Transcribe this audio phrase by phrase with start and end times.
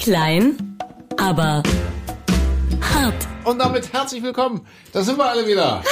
[0.00, 0.78] Klein,
[1.18, 1.62] aber
[2.80, 3.28] hart.
[3.44, 4.66] Und damit herzlich willkommen.
[4.94, 5.82] Da sind wir alle wieder.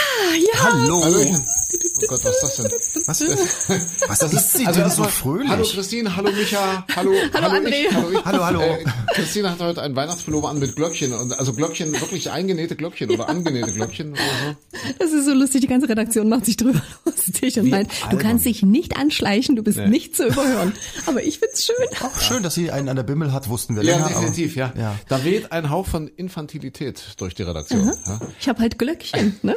[0.63, 1.05] Hallo.
[1.05, 1.45] Hallöchen.
[1.71, 3.05] Oh Gott, was ist das denn?
[3.07, 3.21] Was,
[4.09, 5.49] was Das ist sie also denn so fröhlich?
[5.51, 7.95] Hallo Christine, hallo Micha, hallo, Hallo, hallo ich, André.
[7.95, 8.25] hallo ich.
[8.25, 8.61] Hallo, hallo.
[8.63, 8.85] Äh,
[9.15, 13.29] Christine hat heute einen Weihnachtspullover an mit Glöckchen und also Glöckchen, wirklich eingenähte Glöckchen oder
[13.29, 14.89] angenähte Glöckchen oder so.
[14.99, 18.47] Das ist so lustig, die ganze Redaktion macht sich drüber lustig und meint, du kannst
[18.47, 20.73] dich nicht anschleichen, du bist nicht zu überhören.
[21.07, 21.77] Aber ich find's schön.
[22.03, 24.09] Auch schön, dass sie einen an der Bimmel hat, wussten wir Ja, länger.
[24.09, 24.73] definitiv, ja.
[24.79, 24.95] ja.
[25.09, 27.93] Da weht ein Hauch von Infantilität durch die Redaktion.
[28.07, 29.57] Ja, Ich habe halt Glöckchen, ne?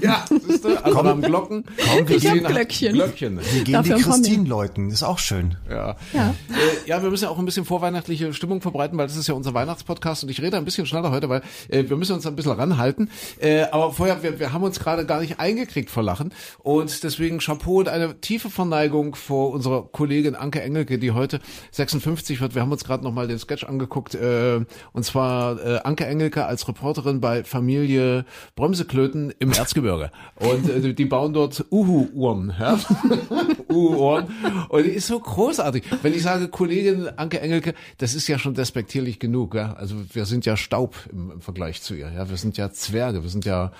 [0.00, 0.76] ja siehst du?
[0.84, 1.64] Also haben Glocken.
[1.76, 2.94] Komm, wir Ich hat Glöckchen.
[2.94, 3.40] Glöckchen.
[3.52, 4.02] Wir gehen Dafür die.
[4.02, 5.56] Christine läuten, ist auch schön.
[5.68, 5.96] Ja.
[6.12, 6.34] Ja.
[6.50, 9.34] Äh, ja, wir müssen ja auch ein bisschen vorweihnachtliche Stimmung verbreiten, weil das ist ja
[9.34, 12.36] unser Weihnachtspodcast und ich rede ein bisschen schneller heute, weil äh, wir müssen uns ein
[12.36, 13.10] bisschen ranhalten.
[13.40, 17.38] Äh, aber vorher, wir, wir haben uns gerade gar nicht eingekriegt vor Lachen und deswegen
[17.38, 21.40] Chapeau und eine tiefe Verneigung vor unserer Kollegin Anke Engelke, die heute
[21.72, 22.54] 56 wird.
[22.54, 24.60] Wir haben uns gerade noch mal den Sketch angeguckt äh,
[24.92, 28.24] und zwar äh, Anke Engelke als Reporterin bei Familie
[28.56, 32.52] Bremseklöten im Erzgebirge und äh, die bauen dort Uhu-Uhren.
[32.58, 32.76] Ja?
[33.70, 34.26] Uhu-Ohren.
[34.68, 35.84] Und die ist so großartig.
[36.02, 39.54] Wenn ich sage Kollegin Anke Engelke, das ist ja schon despektierlich genug.
[39.54, 39.74] Ja?
[39.74, 42.10] Also wir sind ja Staub im, im Vergleich zu ihr.
[42.10, 43.70] Ja, wir sind ja Zwerge, wir sind ja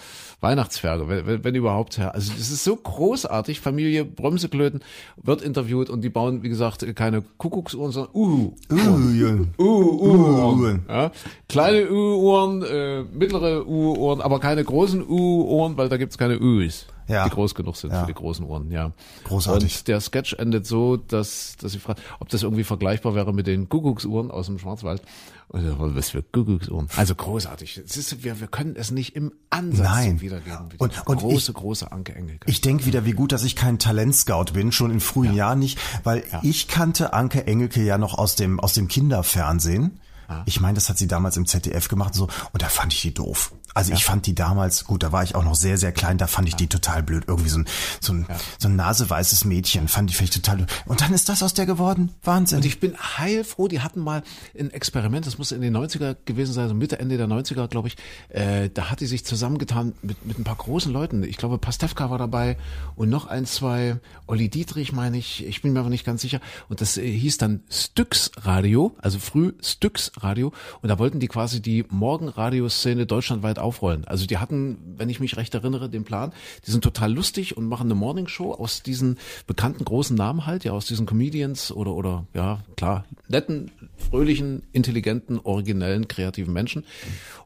[0.41, 1.99] Weihnachtszwerge, wenn, wenn, überhaupt.
[1.99, 2.11] Ja.
[2.11, 3.59] Also das ist so großartig.
[3.59, 4.81] Familie Bremseklöten
[5.21, 8.53] wird interviewt und die bauen, wie gesagt, keine Kuckucksuhren, sondern Uhu.
[8.71, 10.85] Uh, U-Uhren.
[10.89, 11.11] Ja.
[11.49, 17.25] Kleine U-Uhren, äh, mittlere U-Ohren, aber keine großen U-Ohren, weil da gibt's keine U's, Ja.
[17.25, 18.01] die groß genug sind Ja.
[18.01, 18.71] für die großen Ohren.
[18.71, 18.93] Ja.
[19.25, 19.79] Großartig.
[19.79, 23.47] Und der Sketch endet so, dass, dass sie fragt, ob das irgendwie vergleichbar wäre mit
[23.47, 25.03] den Kuckucksuhren aus dem Schwarzwald.
[25.49, 26.89] Und ich sag, was für Kuckucksuhren?
[26.97, 27.77] Also großartig.
[27.79, 30.21] Ist, wir, wir können es nicht im Ansatz Nein.
[30.21, 30.67] wiedergeben.
[30.71, 32.51] wie die Und- und große, ich- große Anke Engelke.
[32.51, 35.79] Ich denke wieder, wie gut, dass ich kein Talentscout bin, schon in frühen Jahren nicht,
[36.05, 40.01] weil ich kannte Anke Engelke ja noch aus dem, aus dem Kinderfernsehen.
[40.47, 43.03] Ich meine, das hat sie damals im ZDF gemacht und so, und da fand ich
[43.03, 43.53] die doof.
[43.75, 46.27] Also ich fand die damals, gut, da war ich auch noch sehr, sehr klein, da
[46.27, 47.25] fand ich die total blöd.
[47.27, 47.67] Irgendwie so ein,
[48.01, 48.27] so ein,
[48.59, 50.71] so ein naseweißes Mädchen, fand ich vielleicht total blöd.
[50.87, 52.13] Und dann ist das aus der geworden.
[52.23, 52.59] Wahnsinn.
[52.59, 54.23] Und ich bin heilfroh, die hatten mal
[54.59, 57.89] ein Experiment, das muss in den 90er gewesen sein, so Mitte, Ende der 90er, glaube
[57.89, 57.97] ich.
[58.29, 61.25] Äh, da hat die sich zusammengetan mit, mit ein paar großen Leuten.
[61.25, 62.57] Ich glaube, Pastewka war dabei
[62.95, 66.41] und noch ein, zwei, Olli Dietrich meine ich, ich bin mir aber nicht ganz sicher.
[66.69, 70.53] Und das äh, hieß dann Styx Radio, also früh Styx Radio.
[70.81, 74.05] Und da wollten die quasi die Morgenradioszene deutschlandweit aufrollen.
[74.05, 76.33] Also die hatten, wenn ich mich recht erinnere, den Plan,
[76.67, 80.73] die sind total lustig und machen eine Morningshow aus diesen bekannten großen Namen halt, ja,
[80.73, 86.85] aus diesen Comedians oder, oder, ja, klar, netten, fröhlichen, intelligenten, originellen, kreativen Menschen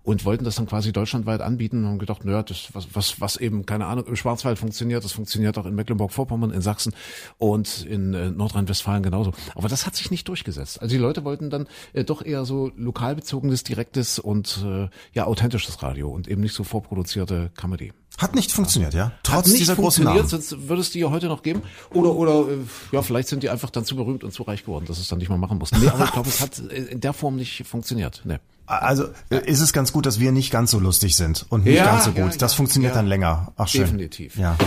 [0.09, 3.37] und wollten das dann quasi deutschlandweit anbieten und haben gedacht, naja, das, was, was, was
[3.37, 6.95] eben, keine Ahnung, im Schwarzwald funktioniert, das funktioniert auch in Mecklenburg-Vorpommern, in Sachsen
[7.37, 9.33] und in äh, Nordrhein-Westfalen genauso.
[9.55, 10.81] Aber das hat sich nicht durchgesetzt.
[10.81, 15.83] Also die Leute wollten dann äh, doch eher so lokalbezogenes, direktes und äh, ja, authentisches
[15.83, 17.93] Radio und eben nicht so vorproduzierte Comedy.
[18.17, 19.05] Hat nicht funktioniert, ja?
[19.11, 20.43] Hat Trotz nicht dieser großen funktioniert, Namen.
[20.49, 21.61] sonst würde es die ja heute noch geben.
[21.93, 22.57] Oder, oder, äh,
[22.93, 25.19] ja, vielleicht sind die einfach dann zu berühmt und zu reich geworden, dass es dann
[25.19, 25.79] nicht mehr machen mussten.
[25.81, 28.23] Nee, aber ich glaube, es hat äh, in der Form nicht funktioniert.
[28.25, 28.39] Nee.
[28.69, 31.77] Also äh, ist es ganz gut, dass wir nicht ganz so lustig sind und nicht
[31.77, 32.43] Ja, ganz so ja, gut.
[32.43, 32.99] das ja, funktioniert ja.
[32.99, 33.53] dann länger.
[33.57, 33.81] Ach schön.
[33.81, 34.37] Definitiv.
[34.37, 34.59] Ja.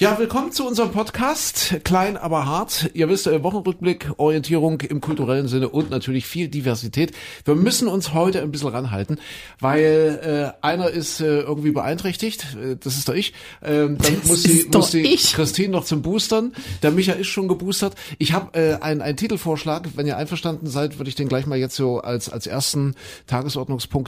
[0.00, 1.74] Ja, willkommen zu unserem Podcast.
[1.82, 2.88] Klein, aber hart.
[2.94, 7.12] Ihr wisst, äh, Wochenrückblick, Orientierung im kulturellen Sinne und natürlich viel Diversität.
[7.44, 9.18] Wir müssen uns heute ein bisschen ranhalten,
[9.58, 12.56] weil äh, einer ist äh, irgendwie beeinträchtigt.
[12.62, 13.34] Äh, das ist doch ich.
[13.60, 15.32] Ähm, dann muss die, ist doch muss die ich.
[15.32, 16.52] Christine noch zum Boostern.
[16.84, 17.96] Der Micha ist schon geboostert.
[18.18, 19.88] Ich habe äh, einen, einen Titelvorschlag.
[19.96, 22.94] Wenn ihr einverstanden seid, würde ich den gleich mal jetzt so als, als ersten
[23.26, 23.47] Tagesordnungspunkt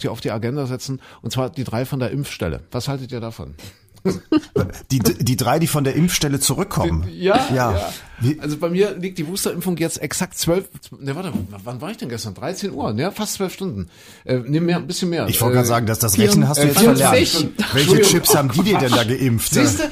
[0.01, 1.01] hier auf die Agenda setzen.
[1.23, 2.61] Und zwar die drei von der Impfstelle.
[2.71, 3.55] Was haltet ihr davon?
[4.91, 7.07] Die, die drei, die von der Impfstelle zurückkommen.
[7.13, 7.73] Ja, Ja.
[7.73, 7.91] ja.
[8.41, 10.69] Also bei mir liegt die Boosterimpfung jetzt exakt zwölf,
[10.99, 11.33] ne warte,
[11.65, 12.35] wann war ich denn gestern?
[12.35, 13.89] 13 Uhr, ne, fast zwölf Stunden.
[14.27, 15.27] Äh, ne, mehr, ein bisschen mehr.
[15.27, 17.31] Ich wollte äh, gerade sagen, dass das Rechnen hast du jetzt 24.
[17.31, 17.75] verlernt.
[17.75, 18.01] Welche.
[18.03, 19.55] Chips haben die dir denn da geimpft?
[19.55, 19.85] Siehst du?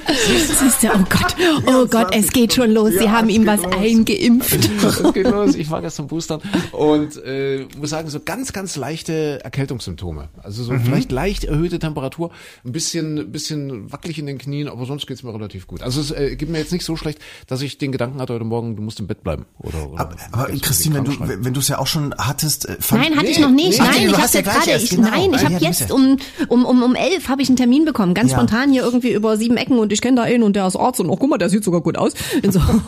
[0.61, 1.37] Siehst du, oh Gott,
[1.69, 2.91] oh Gott, es geht schon los.
[2.99, 3.73] Sie Ja, haben ihm was los.
[3.75, 4.59] eingeimpft.
[4.89, 5.55] Es geht los.
[5.55, 6.43] Ich war gestern boostern
[6.73, 10.29] und äh, muss sagen, so ganz, ganz leichte Erkältungssymptome.
[10.43, 12.31] Also so vielleicht leicht erhöhte Temperatur,
[12.65, 15.83] ein bisschen, bisschen wackelig in den Knien, aber sonst geht's mir relativ gut.
[15.83, 17.19] Also es äh, geht mir jetzt nicht so schlecht,
[17.49, 19.45] dass ich den Gedanken hatte heute Morgen, du musst im Bett bleiben.
[19.59, 21.13] Oder, oder Aber, aber Christine, wenn du,
[21.45, 23.81] wenn du es ja auch schon hattest, äh, fand, Nein, hatte ich Nee, noch nicht.
[23.81, 23.87] nee.
[23.87, 25.09] Nein, du ich habe ja jetzt gerade, ich, genau.
[25.11, 26.17] nein, ich Ja, habe ja, jetzt um,
[26.49, 28.37] um, um, um elf habe ich einen Termin bekommen, ganz Ja.
[28.39, 31.01] spontan hier irgendwie über sieben Ecken und ich kenne da einen und der ist Arzt
[31.01, 32.13] und oh, guck mal, der sieht sogar gut aus.
[32.43, 32.83] Insofern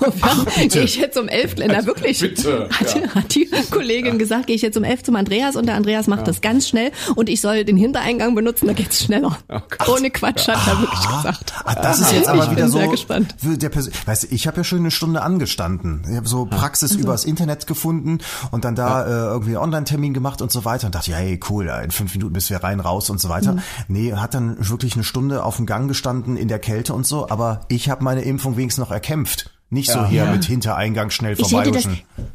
[0.69, 3.09] gehe ich jetzt um elf, na wirklich, bitte, hat, ja.
[3.15, 6.29] hat die Kollegin gesagt, gehe ich jetzt um elf zum Andreas und der Andreas macht
[6.29, 9.39] das ganz schnell und ich soll den Hintereingang benutzen, da geht's schneller.
[9.49, 9.89] Oh Gott.
[9.89, 11.53] Ohne Quatsch hat er wirklich gesagt.
[11.65, 12.79] Ah, das ist jetzt aber ich wieder bin so.
[12.79, 13.35] sehr gespannt.
[13.43, 16.03] Der Pers- weißt du, ich habe ja schon eine Stunde angestanden.
[16.11, 18.19] Ich habe so Praxis übers Internet gefunden
[18.51, 21.39] und dann da äh, irgendwie einen Online-Termin gemacht und so weiter und dachte, ja, hey,
[21.49, 23.53] cool, in fünf Minuten bist wir rein, raus und so weiter.
[23.55, 23.61] Mhm.
[23.89, 27.29] Nee, hat dann wirklich eine Stunde auf dem Gang gestanden in der Kälte und so,
[27.29, 29.51] aber ich habe meine Impfung wenigstens noch erkämpft.
[29.73, 31.87] Nicht so hier mit Hintereingang schnell Ich hätte das,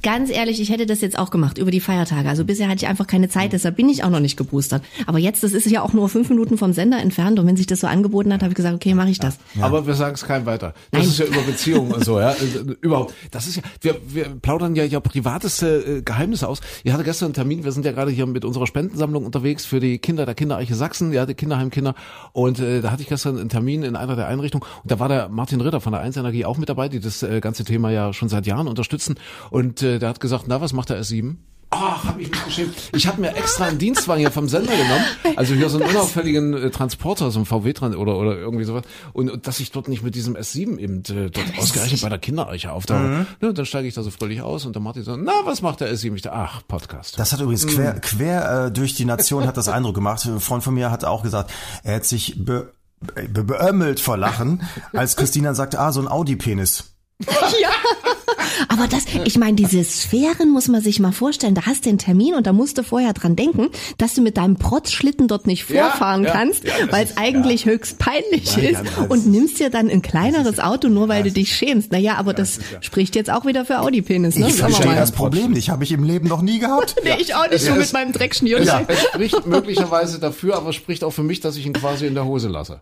[0.01, 2.29] ganz ehrlich, ich hätte das jetzt auch gemacht über die Feiertage.
[2.29, 4.83] Also bisher hatte ich einfach keine Zeit, deshalb bin ich auch noch nicht geboostert.
[5.05, 7.67] Aber jetzt, das ist ja auch nur fünf Minuten vom Sender entfernt und wenn sich
[7.67, 9.37] das so angeboten hat, habe ich gesagt, okay, mache ich das.
[9.59, 10.73] Aber wir sagen es keinem weiter.
[10.91, 11.09] Das Nein.
[11.09, 12.33] ist ja über Beziehungen und so, ja.
[12.81, 13.13] Überhaupt.
[13.31, 16.61] Das ist ja, wir, wir plaudern ja ja privateste äh, Geheimnisse aus.
[16.85, 19.81] Ich hatte gestern einen Termin, wir sind ja gerade hier mit unserer Spendensammlung unterwegs für
[19.81, 21.95] die Kinder der Kindereiche Sachsen, ja, die Kinderheimkinder.
[22.31, 25.09] Und äh, da hatte ich gestern einen Termin in einer der Einrichtungen und da war
[25.09, 27.92] der Martin Ritter von der 1 Energie auch mit dabei, die das äh, ganze Thema
[27.92, 29.16] ja schon seit Jahren unterstützen.
[29.50, 31.36] Und äh, der hat gesagt, na, was macht der S7?
[31.72, 32.75] Ach, hab ich mich geschämt.
[32.94, 35.04] Ich habe mir extra einen Dienstwagen hier vom Sender genommen.
[35.36, 38.83] Also hier so einen unauffälligen äh, Transporter, so ein VW dran oder oder irgendwie sowas.
[39.13, 42.19] Und, und dass ich dort nicht mit diesem S7 eben äh, dort ausgerechnet bei der
[42.19, 43.25] Kindereiche auftauche.
[43.42, 45.62] Ne, und dann steige ich da so fröhlich aus und der Martin so, na, was
[45.62, 46.16] macht der S7?
[46.16, 47.19] Ich dachte, ach, Podcast.
[47.19, 50.24] Das hat übrigens quer, quer äh, durch die Nation hat das Eindruck gemacht.
[50.25, 51.51] Ein Freund von mir hat auch gesagt,
[51.83, 54.63] er hat sich be, be, beömmelt vor Lachen,
[54.94, 56.94] als Christina dann sagte, ah, so ein Audi-Penis.
[58.67, 61.56] Aber das, ich meine, diese Sphären muss man sich mal vorstellen.
[61.56, 64.38] Da hast du einen Termin und da musst du vorher dran denken, dass du mit
[64.38, 68.63] deinem Protzschlitten dort nicht Ja, vorfahren ja, kannst, ja, weil es eigentlich höchst peinlich Ja,
[68.63, 71.91] ja, ist und nimmst dir dann ein kleineres Auto, nur weil du dich schämst.
[71.91, 74.47] Naja, aber das ja- spricht jetzt auch wieder für Audi-Penis, ne?
[74.50, 74.95] Ich verstehe mal.
[74.95, 76.95] das Problem nicht, habe ich im Leben noch nie gehabt.
[77.06, 78.65] Nee, ich auch nicht so Ja, mit meinem Dreckschnürchen.
[78.65, 82.07] Ja, es spricht möglicherweise dafür, aber es spricht auch für mich, dass ich ihn quasi
[82.07, 82.81] in der Hose lasse.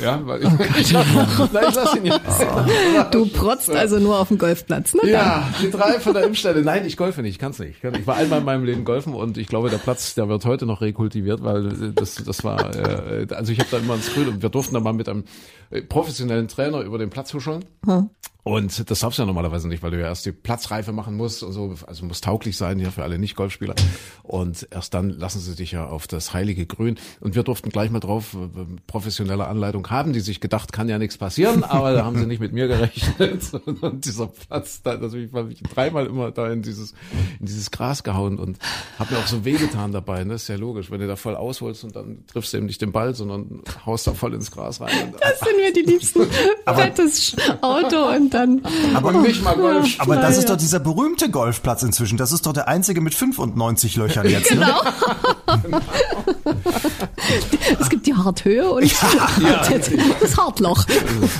[0.00, 0.48] Ja, weil ich,
[0.92, 2.46] Nein, ich lasse ihn jetzt.
[3.10, 5.10] Du protzt also nur auf dem Golfplatz, ne?
[5.10, 6.62] Ja, die drei von der Impfstelle.
[6.62, 7.82] Nein, ich golfe nicht, ich kann's nicht.
[7.82, 10.66] Ich, war einmal in meinem Leben golfen und ich glaube, der Platz, der wird heute
[10.66, 14.42] noch rekultiviert, weil das, das war, äh, also ich habe da immer ins Grün und
[14.42, 15.24] wir durften da mal mit einem
[15.70, 17.64] äh, professionellen Trainer über den Platz huscheln.
[18.44, 21.44] Und das darfst du ja normalerweise nicht, weil du ja erst die Platzreife machen musst,
[21.44, 23.76] also, also muss tauglich sein ja für alle Nicht-Golfspieler.
[24.24, 26.98] Und erst dann lassen sie dich ja auf das heilige Grün.
[27.20, 30.98] Und wir durften gleich mal drauf, äh, professionelle Anleitung haben, die sich gedacht, kann ja
[30.98, 33.52] nichts passieren, aber da haben sie nicht mit mir gerechnet.
[33.80, 36.94] Und dieser Platz, da, also ich war mich dreimal immer da in dieses,
[37.38, 38.58] in dieses Gras gehauen und
[38.98, 40.34] habe mir auch so wehgetan dabei, ne?
[40.34, 42.90] ist ja logisch, wenn du da voll ausholst und dann triffst du eben nicht den
[42.90, 45.12] Ball, sondern haust da voll ins Gras rein.
[45.12, 46.22] Und, Das sind mir die liebsten.
[46.74, 48.62] Fettes Auto und dann.
[48.94, 49.96] aber nicht mal Golf.
[49.98, 52.18] Aber das ist doch dieser berühmte Golfplatz inzwischen.
[52.18, 54.54] Das ist doch der einzige mit 95 Löchern jetzt.
[54.54, 54.66] Ne?
[55.62, 55.78] Genau.
[57.80, 58.84] es gibt die Harthöhe und
[60.20, 60.84] das Hartloch.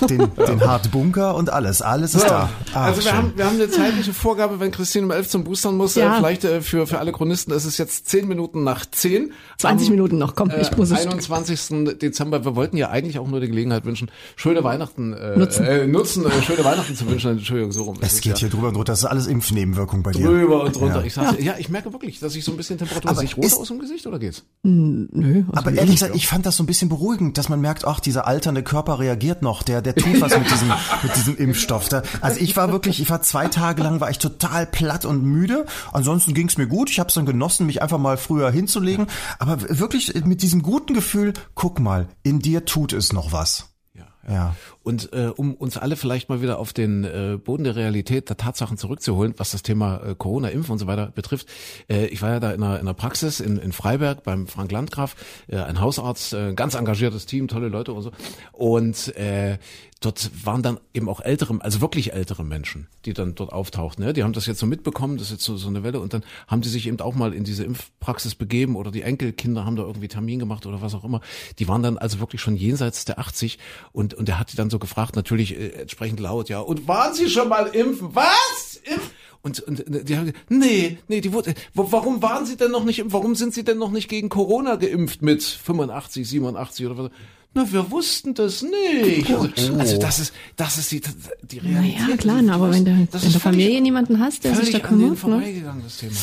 [0.08, 1.82] Den, den Hartbunker und alles.
[1.82, 2.50] Alles ist da.
[2.74, 3.12] Ah, also wir schön.
[3.18, 6.14] haben, wir haben eine zeitliche Vorgabe, wenn Christine um 11 zum Boostern muss, Ja.
[6.14, 9.32] äh, vielleicht äh, für, für alle Chronisten, es ist jetzt 10 Minuten nach 10.
[9.58, 10.98] 20 Am, Minuten noch, komm, äh, ich muss es.
[11.00, 11.98] 21.
[12.00, 12.44] Dezember.
[12.44, 15.64] Wir wollten ja eigentlich auch nur die Gelegenheit wünschen, schöne Weihnachten äh, Nutzen.
[15.64, 17.32] Äh, nutzen äh, schöne Weihnachten zu wünschen.
[17.32, 17.96] Entschuldigung, so rum.
[18.00, 18.92] Es geht hier drüber und drunter.
[18.92, 20.26] Das ist alles Impfnebenwirkung bei dir.
[20.26, 21.00] drüber und drunter.
[21.00, 21.04] Ja.
[21.06, 21.54] Ich sag's, ja.
[21.58, 23.10] ich merke wirklich, dass ich so ein bisschen Temperatur.
[23.10, 24.44] Aber Sehe ich rot ist- aus dem Gesicht oder geht's?
[24.64, 27.84] Nö, also Aber ehrlich gesagt, ich fand das so ein bisschen beruhigend, dass man merkt,
[27.84, 30.68] ach, dieser alternde Körper reagiert noch, der, der tut was mit diesem,
[31.02, 31.88] mit diesem Impfstoff.
[31.88, 35.24] Da, also ich war wirklich, ich war zwei Tage lang, war ich total platt und
[35.24, 35.66] müde.
[35.92, 36.90] Ansonsten ging's mir gut.
[36.90, 39.06] Ich habe es dann genossen, mich einfach mal früher hinzulegen.
[39.38, 43.74] Aber wirklich mit diesem guten Gefühl, guck mal, in dir tut es noch was.
[43.94, 44.06] Ja.
[44.32, 44.56] Ja.
[44.82, 48.36] Und äh, um uns alle vielleicht mal wieder auf den äh, Boden der Realität, der
[48.36, 51.46] Tatsachen zurückzuholen, was das Thema äh, Corona, Impfen und so weiter betrifft.
[51.88, 54.72] Äh, ich war ja da in einer, in einer Praxis in, in Freiberg beim Frank
[54.72, 55.14] Landgraf,
[55.48, 58.12] äh, ein Hausarzt, äh, ganz engagiertes Team, tolle Leute und so.
[58.52, 59.58] Und äh,
[60.04, 64.04] dort waren dann eben auch ältere, also wirklich ältere Menschen, die dann dort auftauchten.
[64.04, 64.12] Ne?
[64.12, 66.24] Die haben das jetzt so mitbekommen, das ist jetzt so, so eine Welle und dann
[66.46, 69.82] haben die sich eben auch mal in diese Impfpraxis begeben oder die Enkelkinder haben da
[69.82, 71.20] irgendwie Termin gemacht oder was auch immer.
[71.58, 73.58] Die waren dann also wirklich schon jenseits der 80
[73.92, 77.14] und, und er hat die dann so gefragt, natürlich äh, entsprechend laut, ja, und waren
[77.14, 78.14] Sie schon mal impfen?
[78.14, 78.80] Was?
[78.84, 79.10] Impf?
[79.42, 82.84] Und, und äh, die haben gesagt, nee, nee, die wurde, warum waren Sie denn noch
[82.84, 87.10] nicht, warum sind Sie denn noch nicht gegen Corona geimpft mit 85, 87 oder was?
[87.54, 89.30] Na, wir wussten das nicht.
[89.30, 91.02] Also, also das ist, das ist die,
[91.42, 92.00] die Realität.
[92.00, 94.42] Naja, klar, Die- aber das- wenn du in das der ist völlig- Familie jemanden hast,
[94.44, 95.16] der sich da kümmert, ne?
[95.16, 96.14] vorbeigegangen, das Thema.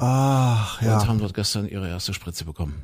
[0.00, 1.06] Ach, Und ja.
[1.06, 2.74] haben dort gestern ihre erste Spritze bekommen.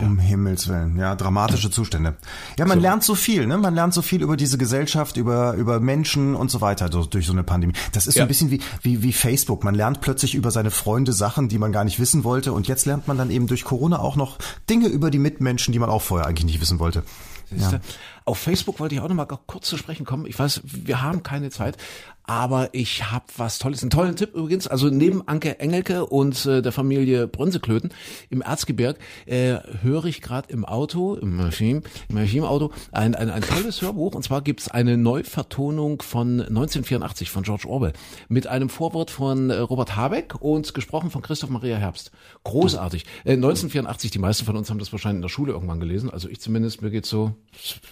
[0.00, 2.16] Um Himmels Willen, ja, dramatische Zustände.
[2.58, 3.56] Ja, man lernt so viel, ne?
[3.58, 7.26] Man lernt so viel über diese Gesellschaft, über über Menschen und so weiter so, durch
[7.26, 7.74] so eine Pandemie.
[7.92, 8.24] Das ist so Ja.
[8.24, 9.62] ein bisschen wie, wie wie Facebook.
[9.64, 12.86] Man lernt plötzlich über seine Freunde Sachen, die man gar nicht wissen wollte, und jetzt
[12.86, 14.38] lernt man dann eben durch Corona auch noch
[14.68, 17.04] Dinge über die Mitmenschen, die man auch vorher eigentlich nicht wissen wollte.
[17.50, 17.80] Siehste?
[18.24, 20.26] auf Facebook wollte ich auch noch mal kurz zu sprechen kommen.
[20.26, 21.76] Ich weiß, wir haben keine Zeit,
[22.28, 24.68] aber ich habe was Tolles, einen tollen Tipp übrigens.
[24.68, 27.90] Also neben Anke Engelke und äh, der Familie Brünseklöten
[28.28, 33.40] im Erzgebirg äh, höre ich gerade im Auto, im Maschinen, im Maschinenauto, ein, ein, ein
[33.40, 34.14] tolles Hörbuch.
[34.14, 37.94] Und zwar gibt's eine Neuvertonung von 1984 von George Orwell
[38.28, 42.12] mit einem Vorwort von äh, Robert Habeck und gesprochen von Christoph Maria Herbst.
[42.44, 43.06] Großartig.
[43.24, 46.10] Äh, 1984, die meisten von uns haben das wahrscheinlich in der Schule irgendwann gelesen.
[46.10, 47.32] Also ich zumindest, mir geht's so.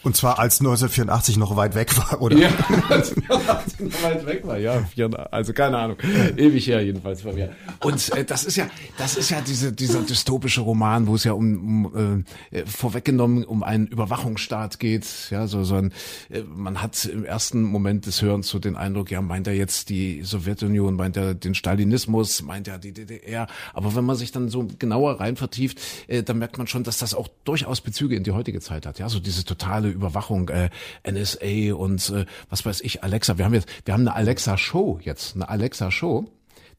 [0.02, 2.36] Und zwar als 1984 noch weit weg war, oder?
[2.36, 2.48] Ja,
[2.90, 4.84] als 1984 noch weit weg war, ja.
[5.30, 5.96] Also keine Ahnung.
[6.36, 7.54] Ewig her jedenfalls bei mir.
[7.80, 8.68] Und äh, das ist ja,
[8.98, 13.62] das ist ja diese, dieser dystopische Roman, wo es ja um, um äh, vorweggenommen um
[13.62, 15.06] einen Überwachungsstaat geht.
[15.30, 15.92] Ja, so, so ein,
[16.30, 19.88] äh, man hat im ersten Moment des Hörens so den Eindruck, ja, meint er jetzt
[19.88, 23.46] die Sowjetunion, meint er den Stalinismus, meint er die DDR.
[23.74, 26.98] Aber wenn man sich dann so genauer rein vertieft, äh, dann merkt man schon, dass
[26.98, 28.98] das auch durchaus Bezüge in die heutige Zeit hat.
[28.98, 30.70] Ja, so diese totale Überwachung, äh,
[31.08, 33.38] NSA und äh, was weiß ich, Alexa.
[33.38, 36.26] Wir haben jetzt, wir haben eine Alexa Show jetzt, eine Alexa Show.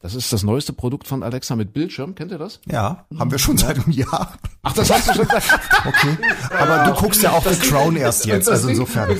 [0.00, 2.14] Das ist das neueste Produkt von Alexa mit Bildschirm.
[2.14, 2.60] Kennt ihr das?
[2.66, 4.38] Ja, haben wir schon seit einem Jahr.
[4.62, 5.60] Ach, das hast du schon gesagt.
[5.86, 6.16] Okay.
[6.56, 9.10] Aber du guckst ja auch The Crown erst jetzt, also insofern.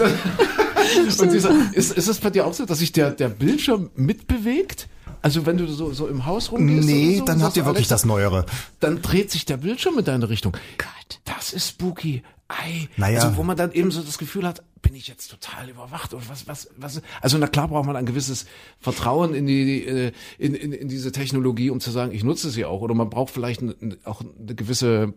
[1.18, 4.88] Und dieser, ist, ist es bei dir auch so, dass sich der, der Bildschirm mitbewegt?
[5.22, 6.86] Also wenn du so, so im Haus rumgehst?
[6.86, 8.46] Nee, so, dann habt ihr wirklich Alexa, das Neuere.
[8.80, 10.52] Dann dreht sich der Bildschirm in deine Richtung.
[10.78, 11.20] Gott.
[11.24, 12.22] Das ist spooky.
[12.48, 12.88] Ei.
[12.96, 13.20] Naja.
[13.20, 16.22] Also wo man dann eben so das Gefühl hat, bin ich jetzt total überwacht oder
[16.28, 17.02] was, was, was?
[17.20, 18.46] Also na klar braucht man ein gewisses
[18.80, 22.64] Vertrauen in die, äh, in, in, in diese Technologie, um zu sagen, ich nutze sie
[22.64, 22.80] auch.
[22.80, 23.62] Oder man braucht vielleicht
[24.04, 25.12] auch eine gewisse,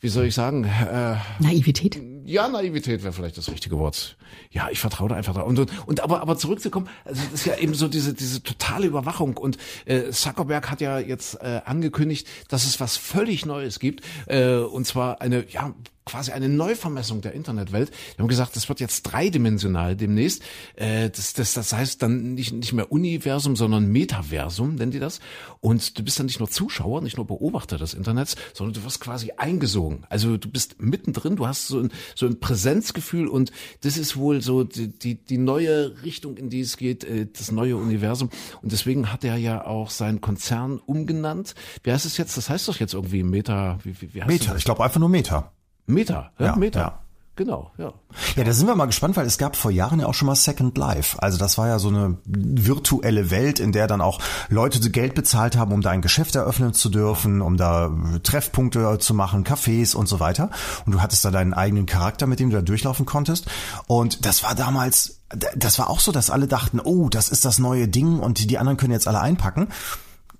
[0.00, 2.00] wie soll ich sagen, äh, Naivität?
[2.24, 4.16] Ja, Naivität wäre vielleicht das richtige Wort.
[4.50, 5.46] Ja, ich vertraue da einfach drauf.
[5.46, 9.36] Und, und aber, aber zurückzukommen, also das ist ja eben so diese, diese totale Überwachung.
[9.36, 14.02] Und äh, Zuckerberg hat ja jetzt äh, angekündigt, dass es was völlig Neues gibt.
[14.26, 17.90] Äh, und zwar eine, ja, quasi eine Neuvermessung der Internetwelt.
[18.14, 20.42] Die haben gesagt, das wird jetzt dreidimensional demnächst.
[20.76, 25.20] Äh, das, das, das heißt dann nicht, nicht mehr Universum, sondern Metaversum, nennen die das.
[25.60, 29.00] Und du bist dann nicht nur Zuschauer, nicht nur Beobachter des Internets, sondern du wirst
[29.00, 30.04] quasi eingesogen.
[30.10, 34.42] Also du bist mittendrin, du hast so ein, so ein Präsenzgefühl und das ist wohl
[34.42, 38.28] so die, die, die neue Richtung, in die es geht, äh, das neue Universum.
[38.60, 41.54] Und deswegen hat er ja auch seinen Konzern umgenannt.
[41.82, 42.36] Wie heißt es jetzt?
[42.36, 43.78] Das heißt doch jetzt irgendwie Meta.
[43.84, 44.58] Wie, wie, wie heißt Meta, das?
[44.58, 45.52] ich glaube einfach nur Meta.
[45.86, 46.80] Meta, ja, Ja, Meta.
[46.80, 46.98] ja.
[47.36, 47.92] Genau, ja.
[48.36, 50.36] Ja, da sind wir mal gespannt, weil es gab vor Jahren ja auch schon mal
[50.36, 51.20] Second Life.
[51.20, 55.56] Also das war ja so eine virtuelle Welt, in der dann auch Leute Geld bezahlt
[55.56, 57.90] haben, um da ein Geschäft eröffnen zu dürfen, um da
[58.22, 60.50] Treffpunkte zu machen, Cafés und so weiter.
[60.86, 63.50] Und du hattest da deinen eigenen Charakter, mit dem du da durchlaufen konntest.
[63.88, 65.20] Und das war damals,
[65.56, 68.58] das war auch so, dass alle dachten, oh, das ist das neue Ding und die
[68.58, 69.66] anderen können jetzt alle einpacken.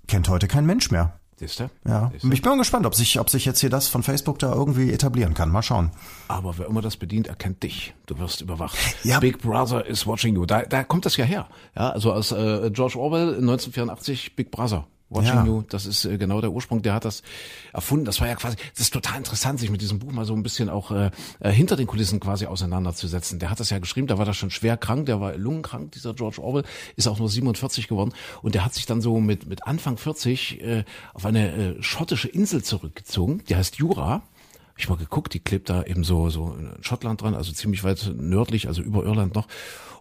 [0.07, 1.19] Kennt heute kein Mensch mehr.
[1.37, 1.69] Siehst du?
[1.85, 2.31] Ja, Siehst du?
[2.31, 4.91] ich bin mal gespannt, ob sich, ob sich jetzt hier das von Facebook da irgendwie
[4.93, 5.51] etablieren kann.
[5.51, 5.91] Mal schauen.
[6.29, 7.93] Aber wer immer das bedient, erkennt dich.
[8.05, 8.77] Du wirst überwacht.
[9.03, 9.19] Ja.
[9.19, 10.45] Big Brother is watching you.
[10.45, 11.47] Da, da kommt das ja her.
[11.75, 14.87] Ja, also aus äh, George Orwell 1984, Big Brother.
[15.15, 15.45] Watching Ja.
[15.45, 17.23] You, das ist äh, genau der Ursprung, der hat das
[17.73, 18.05] erfunden.
[18.05, 20.43] Das war ja quasi, das ist total interessant, sich mit diesem Buch mal so ein
[20.43, 23.39] bisschen auch äh, äh, hinter den Kulissen quasi auseinanderzusetzen.
[23.39, 26.13] Der hat das ja geschrieben, da war das schon schwer krank, der war lungenkrank, dieser
[26.13, 26.63] George Orwell,
[26.95, 30.61] ist auch nur 47 geworden und der hat sich dann so mit, mit Anfang 40
[30.61, 34.21] äh, auf eine äh, schottische Insel zurückgezogen, die heißt Jura.
[34.75, 37.83] Hab Ich mal geguckt, die klebt da eben so, so in Schottland dran, also ziemlich
[37.83, 39.47] weit nördlich, also über Irland noch.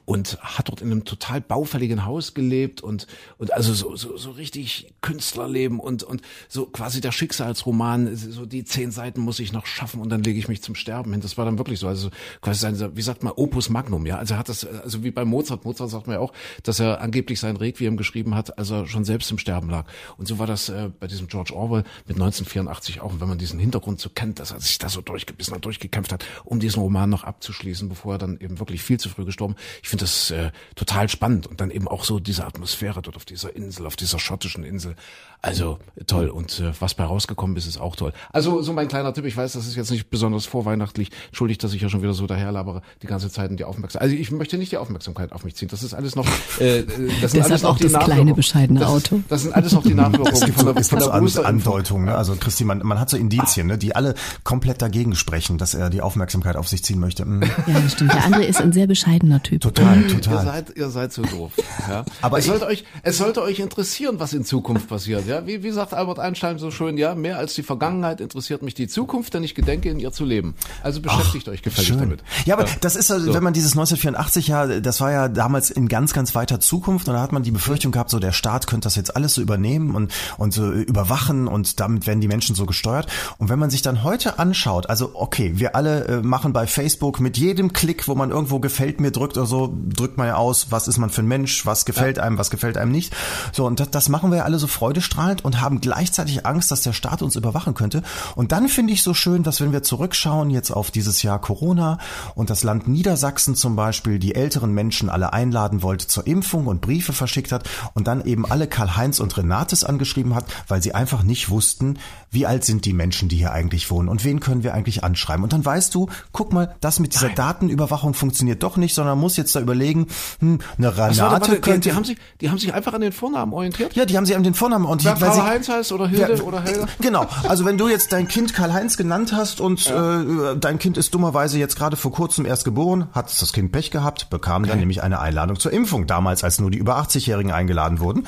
[0.07, 3.07] Und hat dort in einem total baufälligen Haus gelebt und,
[3.39, 8.65] und also so, so, so richtig Künstlerleben und, und so quasi der Schicksalsroman, so die
[8.65, 11.21] zehn Seiten muss ich noch schaffen und dann lege ich mich zum Sterben hin.
[11.21, 12.11] Das war dann wirklich so, also
[12.43, 14.19] quasi sein, wie sagt man, Opus Magnum, ja.
[14.19, 16.33] Also er hat das, also wie bei Mozart, Mozart sagt man ja auch,
[16.63, 19.87] dass er angeblich sein Requiem geschrieben hat, als er schon selbst im Sterben lag.
[20.17, 23.13] Und so war das äh, bei diesem George Orwell mit 1984 auch.
[23.13, 26.13] Und wenn man diesen Hintergrund so kennt, dass er sich da so durchgebissen hat, durchgekämpft
[26.13, 29.55] hat, um diesen Roman noch abzuschließen, bevor er dann eben wirklich viel zu früh gestorben.
[29.83, 33.25] Ich finde das äh, total spannend und dann eben auch so diese Atmosphäre dort auf
[33.25, 34.97] dieser Insel, auf dieser schottischen Insel.
[35.41, 38.15] Also toll und äh, was bei rausgekommen ist, ist auch toll.
[38.33, 41.75] Also so mein kleiner Tipp, ich weiß, das ist jetzt nicht besonders vorweihnachtlich, entschuldigt, dass
[41.75, 44.03] ich ja schon wieder so daherlabere, die ganze Zeit in die Aufmerksamkeit.
[44.03, 46.27] Also ich möchte nicht die Aufmerksamkeit auf mich ziehen, das ist alles noch,
[46.61, 49.21] äh, äh, das sind Deshalb alles noch die das kleine, bescheidene das, Auto.
[49.29, 51.73] Das sind alles noch die Nachwirkungen von so, der, es von der An Boosterimpfung.
[51.75, 52.15] Andeutungen, ne?
[52.17, 53.77] Also Christi, man, man hat so Indizien, ne?
[53.77, 57.25] die alle komplett dagegen sprechen, dass er die Aufmerksamkeit auf sich ziehen möchte.
[57.25, 57.43] Hm.
[57.43, 58.15] Ja, das stimmt.
[58.15, 59.61] Der andere ist ein sehr bescheidener Typ.
[59.61, 59.84] Total.
[59.85, 60.35] Total, total.
[60.35, 61.53] Ihr seid, ihr seid so doof.
[61.87, 62.03] Ja.
[62.23, 65.27] Aber es sollte euch, es sollte euch interessieren, was in Zukunft passiert.
[65.27, 68.73] Ja, wie, wie sagt Albert Einstein so schön, ja, mehr als die Vergangenheit interessiert mich
[68.73, 70.55] die Zukunft, denn ich gedenke in ihr zu leben.
[70.83, 71.99] Also beschäftigt euch gefällig Schön.
[71.99, 72.25] damit.
[72.47, 75.89] Ja, aber das ist, also, wenn man dieses 1984 ja, das war ja damals in
[75.89, 78.87] ganz, ganz weiter Zukunft und da hat man die Befürchtung gehabt, so der Staat könnte
[78.87, 82.65] das jetzt alles so übernehmen und, und so überwachen und damit werden die Menschen so
[82.65, 83.09] gesteuert.
[83.39, 87.21] Und wenn man sich dann heute anschaut, also okay, wir alle äh, machen bei Facebook
[87.21, 90.71] mit jedem Klick, wo man irgendwo gefällt mir drückt oder so, drückt man ja aus,
[90.71, 93.15] was ist man für ein Mensch, was gefällt einem, was gefällt einem nicht.
[93.53, 96.83] So, und das, das machen wir ja alle so freudestrahlend und haben gleichzeitig Angst, dass
[96.83, 98.03] der Staat uns überwachen könnte.
[98.35, 101.99] Und dann finde ich so schön, dass wenn wir zurückschauen jetzt auf dieses Jahr Corona
[102.35, 106.81] und das Land Niedersachsen zum Beispiel die älteren Menschen alle einladen wollte zur Impfung und
[106.81, 111.23] Briefe verschickt hat und dann eben alle Karl-Heinz und Renates angeschrieben hat, weil sie einfach
[111.23, 111.99] nicht wussten,
[112.35, 115.43] wie alt sind die Menschen, die hier eigentlich wohnen und wen können wir eigentlich anschreiben.
[115.45, 119.23] Und dann weißt du, guck mal, das mit dieser Datenüberwachung funktioniert doch nicht, sondern man
[119.23, 120.09] muss jetzt da überlegen,
[120.41, 121.89] hm, eine so, warte, die, könnte...
[121.89, 123.95] die, haben sich, die haben sich einfach an den Vornamen orientiert.
[123.95, 126.63] ja, die haben sie an den Vornamen Wer weil Karl-Heinz heißt oder Hilde Ja, oder
[126.63, 126.87] Helga.
[127.01, 127.27] Genau.
[127.49, 131.59] Also wenn du jetzt dein Kind Karl-Heinz genannt hast und äh, dein Kind ist dummerweise
[131.59, 135.21] jetzt gerade vor kurzem erst geboren, hat das Kind Pech gehabt, bekam dann nämlich eine
[135.21, 138.27] Einladung zur Impfung, damals als nur die über 80-Jährigen eingeladen wurden,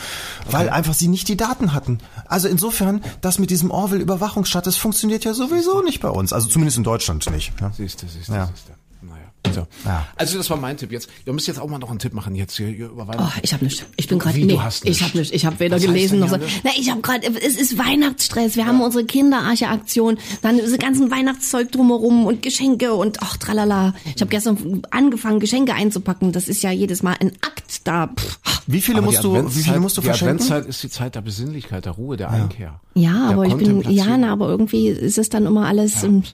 [0.50, 1.98] weil einfach sie nicht die Daten hatten.
[2.26, 6.32] Also insofern, das mit diesem Orwell-Überwachungsstaat, das funktioniert ja sowieso nicht bei uns.
[6.32, 7.52] Also zumindest in Deutschland nicht.
[7.60, 7.70] Ja.
[7.72, 8.46] Siehst du, siehst du, Ja.
[8.46, 9.06] siehst du.
[9.06, 9.24] Naja.
[9.52, 9.66] So.
[9.84, 10.06] Ja.
[10.16, 11.08] Also das war mein Tipp jetzt.
[11.24, 13.40] Ihr müsst jetzt auch mal noch einen Tipp machen jetzt hier, hier über Oh, Weihnachten.
[13.42, 13.84] ich habe nicht.
[13.96, 15.32] Ich bin gerade nee, du hast ich habe nicht.
[15.32, 16.36] Ich habe weder Was gelesen noch so.
[16.36, 16.60] ja nicht?
[16.64, 18.56] Na, ich habe gerade es ist Weihnachtsstress.
[18.56, 23.94] Wir haben unsere Kinderarche-Aktion, dann diese ganzen Weihnachtszeug drumherum und Geschenke und ach tralala.
[24.14, 26.32] Ich habe gestern angefangen Geschenke einzupacken.
[26.32, 28.08] Das ist ja jedes Mal ein Akt da.
[28.08, 28.38] Pff.
[28.68, 30.34] Wie viele Aber die musst du, wie viele Adventszeit- musst du die verschenken?
[30.36, 32.80] Adventszeit ist die Zeit der Besinnlichkeit, der Ruhe, der Einkehr.
[32.94, 36.24] Ja, der aber ich bin ja, na, aber irgendwie ist es dann immer alles ähm,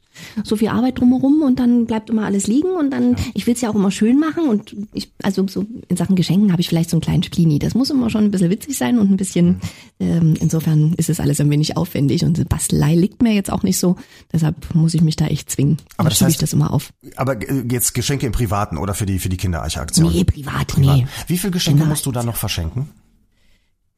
[0.44, 3.01] so viel Arbeit drumherum und dann bleibt immer alles liegen und dann
[3.34, 6.52] ich will es ja auch immer schön machen und ich also so in Sachen Geschenken
[6.52, 7.58] habe ich vielleicht so einen kleinen Splini.
[7.58, 9.60] Das muss immer schon ein bisschen witzig sein und ein bisschen
[10.00, 13.78] ähm, insofern ist es alles ein wenig aufwendig und Bastelei liegt mir jetzt auch nicht
[13.78, 13.96] so,
[14.32, 15.78] deshalb muss ich mich da echt zwingen.
[15.96, 16.92] Aber Dann das schiebe ich heißt- das immer auf.
[17.16, 20.12] Aber äh, jetzt Geschenke im Privaten oder für die für die Kinderarche-Aktion?
[20.12, 21.06] Nee, privat, nee.
[21.26, 21.90] Wie viele Geschenke Genau.
[21.90, 22.88] musst du da noch verschenken?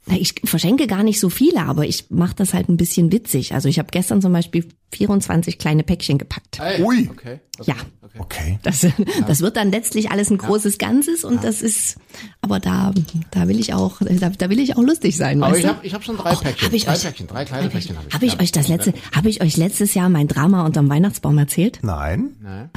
[0.07, 3.55] Na, ich verschenke gar nicht so viele, aber ich mache das halt ein bisschen witzig.
[3.55, 6.59] Also ich habe gestern zum Beispiel 24 kleine Päckchen gepackt.
[6.61, 7.09] Hey, Ui.
[7.11, 7.41] Okay.
[7.65, 7.75] Ja.
[8.19, 8.59] Okay.
[8.63, 8.87] Das,
[9.27, 11.97] das wird dann letztlich alles ein großes Ganzes und das ist,
[12.43, 12.93] aber da,
[13.33, 15.87] da will ich auch, da, da will ich auch lustig sein, Aber weißt ich habe
[15.87, 16.67] ich hab schon drei Och, Päckchen.
[16.69, 18.15] hab ich drei euch- Päckchen, drei kleine Päckchen habe ich.
[18.15, 18.41] Habe ich Ja.
[18.41, 21.81] euch das letzte, habe ich euch letztes Jahr mein Drama unterm Weihnachtsbaum erzählt?
[21.83, 22.37] Nein.
[22.41, 22.71] Nein.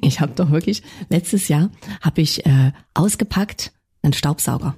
[0.00, 3.70] Ich habe doch wirklich letztes Jahr habe ich äh, ausgepackt
[4.02, 4.74] einen Staubsauger.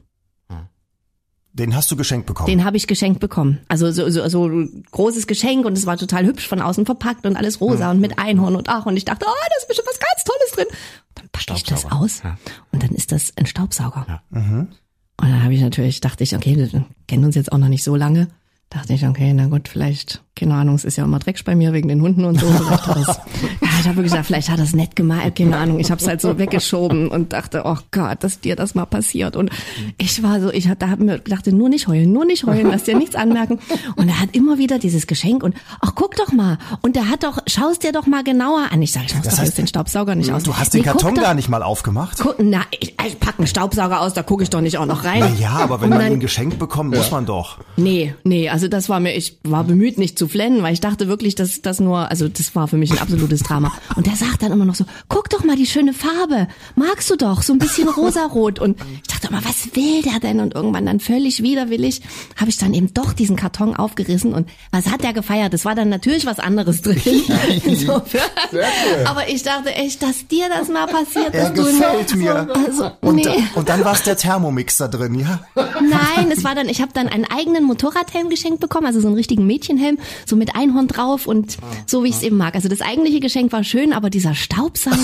[1.53, 2.47] Den hast du geschenkt bekommen.
[2.49, 3.59] Den habe ich geschenkt bekommen.
[3.69, 7.27] Also so, so, so ein großes Geschenk und es war total hübsch von außen verpackt
[7.27, 9.89] und alles rosa und mit Einhorn und ach und ich dachte, oh, da ist bestimmt
[9.89, 10.79] was ganz Tolles drin.
[11.17, 12.37] Dann packe ich das aus Ja.
[12.73, 14.07] und dann ist das ein Staubsauger.
[14.09, 14.23] Ja.
[14.41, 14.69] Mhm.
[15.21, 17.83] Und dann habe ich natürlich, dachte ich, okay, wir kennen uns jetzt auch noch nicht
[17.85, 18.29] so lange.
[18.71, 21.73] Dachte ich, okay, na gut, vielleicht, keine Ahnung, es ist ja immer Dreck bei mir
[21.73, 22.47] wegen den Hunden und so.
[22.47, 23.21] Vielleicht hat das,
[23.81, 25.79] ich habe gesagt, vielleicht hat das nett gemalt, keine Ahnung.
[25.81, 29.37] Ich habe es halt so weggeschoben und dachte, oh Gott, dass dir das mal passiert.
[29.37, 29.51] Und
[29.99, 32.69] ich war so, ich hab, da habe mir dachte, nur nicht heulen, nur nicht heulen,
[32.71, 33.59] lass dir nichts anmerken.
[33.97, 36.59] Und er hat immer wieder dieses Geschenk und ach, guck doch mal.
[36.83, 38.83] Und der hat doch, schaust dir doch mal genauer an.
[38.83, 40.43] Ich sage, ich muss Das doch heißt, jetzt den Staubsauger nicht aus.
[40.45, 42.19] Du hast den Nee, Karton gar nicht mal aufgemacht?
[42.21, 45.05] Guck, na, ich, ich pack einen Staubsauger aus, da gucke ich doch nicht auch noch
[45.05, 45.21] rein.
[45.21, 47.59] Na ja, aber wenn Und man dann- ihn geschenkt bekommt, muss man doch.
[47.77, 51.09] Nee, nee, also das war mir, ich war bemüht, nicht zu flennen, weil ich dachte
[51.09, 53.70] wirklich, dass das nur, also das war für mich ein absolutes Drama.
[53.97, 57.17] Und der sagt dann immer noch so, guck doch mal die schöne Farbe, magst du
[57.17, 58.59] doch, so ein bisschen rosarot.
[58.59, 60.41] Und ich dachte immer, was will der denn?
[60.41, 62.03] Und irgendwann dann völlig widerwillig
[62.37, 65.55] habe ich dann eben doch diesen Karton aufgerissen und was hat der gefeiert?
[65.55, 67.01] Es war dann natürlich was anderes drin.
[67.65, 68.23] Insofern.
[69.05, 72.49] Aber ich dachte echt, dass dir das mal passiert Er gefällt mir.
[72.55, 73.45] Also, Und, nee.
[73.55, 75.41] und dann war es der Thermomix da drin, ja?
[75.55, 79.17] Nein, es war dann, ich habe dann einen eigenen Motorradhelm geschenkt bekommen, also so einen
[79.17, 82.55] richtigen Mädchenhelm, so mit Einhorn drauf und so wie ich es eben mag.
[82.55, 84.99] Also das eigentliche Geschenk war schön, aber dieser Staubsauger,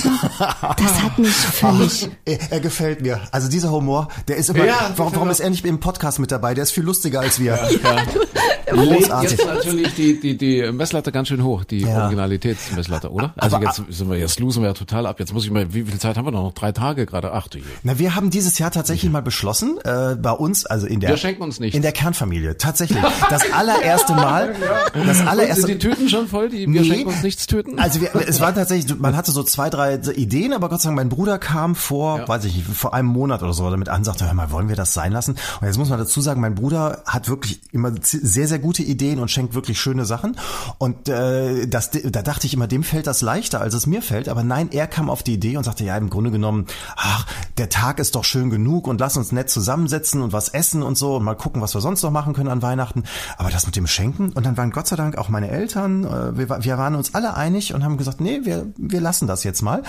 [0.77, 2.09] das hat mich völlig.
[2.25, 3.21] Er, er gefällt mir.
[3.33, 4.64] Also dieser Humor, der ist immer.
[4.64, 6.55] Ja, warum, warum ist er nicht im Podcast mit dabei?
[6.55, 7.59] Der ist viel lustiger als wir.
[7.71, 7.85] Legt
[9.01, 9.31] Großartig.
[9.33, 12.03] jetzt natürlich die, die, die Messlatte ganz schön hoch, die Ja.
[12.03, 13.33] Originalitätsmesslatte, oder?
[13.37, 15.21] Also Aber- jetzt sind wir, jetzt losen wir ja total ab.
[15.21, 16.42] Jetzt muss ich mal, wie viel Zeit haben wir noch?
[16.42, 17.33] Noch drei Tage gerade?
[17.33, 17.64] Ach du je.
[17.83, 21.16] Na, wir haben dieses Jahr tatsächlich mal beschlossen, äh, bei uns, also in der Wir
[21.16, 21.77] schenken uns nichts.
[21.77, 22.99] in der Kernfamilie, tatsächlich.
[23.31, 24.55] Das allererste Mal,
[25.07, 27.79] das Und allererste sind die Tüten schon voll, die Wir schenken uns nichts Tüten?
[27.79, 30.96] Also wir, es war tatsächlich, man hatte so zwei, drei Ideen, aber Gott sei Dank,
[30.96, 32.28] mein Bruder kam vor, ja.
[32.28, 34.76] weiß ich nicht, vor einem Monat oder so damit an, sagte, hör mal, wollen wir
[34.76, 35.37] das sein lassen?
[35.61, 39.18] Und jetzt muss man dazu sagen, mein Bruder hat wirklich immer sehr, sehr gute Ideen
[39.18, 40.37] und schenkt wirklich schöne Sachen.
[40.78, 44.28] Und äh, das, da dachte ich immer, dem fällt das leichter, als es mir fällt.
[44.28, 47.26] Aber nein, er kam auf die Idee und sagte, ja, im Grunde genommen, ach,
[47.59, 50.96] der Tag ist doch schön genug und lass uns nett zusammensetzen und was essen und
[50.96, 53.04] so und mal gucken, was wir sonst noch machen können an Weihnachten.
[53.38, 56.37] Aber das mit dem Schenken und dann waren Gott sei Dank auch meine Eltern, äh,
[56.37, 59.62] wir, wir waren uns alle einig und haben gesagt, nee, wir, wir lassen das jetzt
[59.62, 59.83] mal.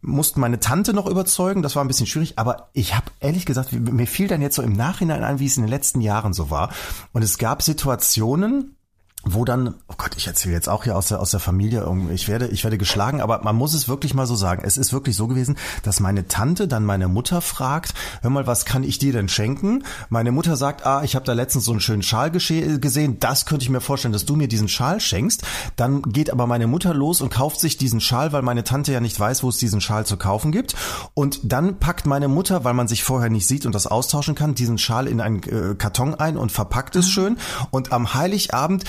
[0.00, 3.72] Mussten meine Tante noch überzeugen, das war ein bisschen schwierig, aber ich habe ehrlich gesagt,
[3.72, 6.50] mir fiel dann jetzt so im Nachhinein ein, wie es in den letzten Jahren so
[6.50, 6.70] war.
[7.12, 8.76] Und es gab Situationen,
[9.34, 12.28] wo dann, oh Gott, ich erzähle jetzt auch hier aus der, aus der Familie, ich
[12.28, 14.62] werde, ich werde geschlagen, aber man muss es wirklich mal so sagen.
[14.64, 18.64] Es ist wirklich so gewesen, dass meine Tante dann meine Mutter fragt, hör mal, was
[18.64, 19.84] kann ich dir denn schenken?
[20.08, 23.62] Meine Mutter sagt, ah, ich habe da letztens so einen schönen Schal gesehen, das könnte
[23.62, 25.42] ich mir vorstellen, dass du mir diesen Schal schenkst.
[25.76, 29.00] Dann geht aber meine Mutter los und kauft sich diesen Schal, weil meine Tante ja
[29.00, 30.74] nicht weiß, wo es diesen Schal zu kaufen gibt.
[31.14, 34.54] Und dann packt meine Mutter, weil man sich vorher nicht sieht und das austauschen kann,
[34.54, 37.38] diesen Schal in einen äh, Karton ein und verpackt es schön.
[37.70, 38.84] Und am Heiligabend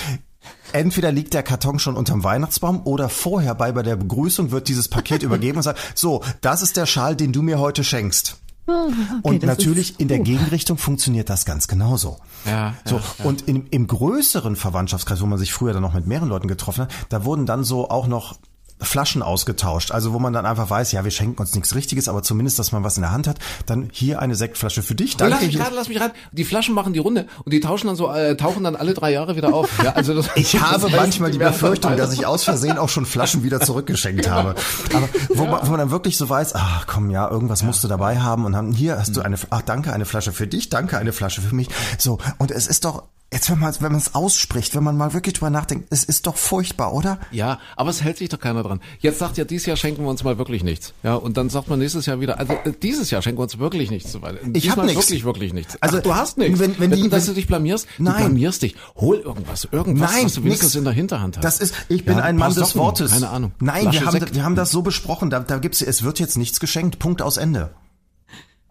[0.74, 4.88] entweder liegt der Karton schon unterm Weihnachtsbaum oder vorher bei, bei der Begrüßung wird dieses
[4.88, 8.38] Paket übergeben und sagt, so, das ist der Schal, den du mir heute schenkst.
[8.68, 8.88] Ah,
[9.24, 12.18] okay, und natürlich ist, in der Gegenrichtung funktioniert das ganz genauso.
[12.46, 13.26] Ja, so ja, ja.
[13.26, 16.84] und in, im größeren Verwandtschaftskreis, wo man sich früher dann noch mit mehreren Leuten getroffen
[16.84, 18.38] hat, da wurden dann so auch noch
[18.82, 19.92] Flaschen ausgetauscht.
[19.92, 22.72] Also wo man dann einfach weiß, ja, wir schenken uns nichts Richtiges, aber zumindest, dass
[22.72, 23.38] man was in der Hand hat.
[23.66, 25.18] Dann hier eine Sektflasche für dich.
[25.18, 25.36] Danke.
[25.36, 26.12] Lass mich rein, lass mich rein.
[26.32, 29.12] Die Flaschen machen die Runde und die tauschen dann so, äh, tauchen dann alle drei
[29.12, 29.70] Jahre wieder auf.
[29.84, 33.06] Ja, also das, ich habe das manchmal die Befürchtung, dass ich aus Versehen auch schon
[33.06, 34.36] Flaschen wieder zurückgeschenkt genau.
[34.36, 34.56] habe.
[34.94, 35.52] Aber wo, ja.
[35.52, 37.68] man, wo man dann wirklich so weiß, ach komm, ja, irgendwas ja.
[37.68, 40.48] musst du dabei haben und dann hier hast du eine, ach danke, eine Flasche für
[40.48, 41.70] dich, danke, eine Flasche für mich.
[41.98, 45.14] So, und es ist doch Jetzt, wenn man wenn man es ausspricht, wenn man mal
[45.14, 47.20] wirklich drüber nachdenkt, es ist doch furchtbar, oder?
[47.32, 48.82] Ja, aber es hält sich doch keiner dran.
[49.02, 50.94] Jetzt sagt ja, dieses Jahr schenken wir uns mal wirklich nichts.
[51.04, 53.60] Ja, und dann sagt man nächstes Jahr wieder, also äh, dieses Jahr schenken wir uns
[53.60, 54.18] wirklich nichts.
[54.54, 54.98] Ich habe nichts.
[54.98, 55.78] wirklich, wirklich nichts.
[55.80, 56.60] Also Ach, du hast nichts.
[56.60, 58.14] Wenn, wenn, die, wenn, dass du dich blamierst, nein.
[58.14, 58.76] du blamierst dich.
[58.96, 61.44] Hol irgendwas, irgendwas, nein, was du wenigstens in der Hinterhand hast.
[61.44, 63.12] Das ist, ich bin ja, ein Mann des Wortes.
[63.12, 63.52] Keine Ahnung.
[63.60, 65.30] Nein, wir haben, wir haben das so besprochen.
[65.30, 66.98] Da, da gibt's, es wird jetzt nichts geschenkt.
[66.98, 67.76] Punkt aus Ende.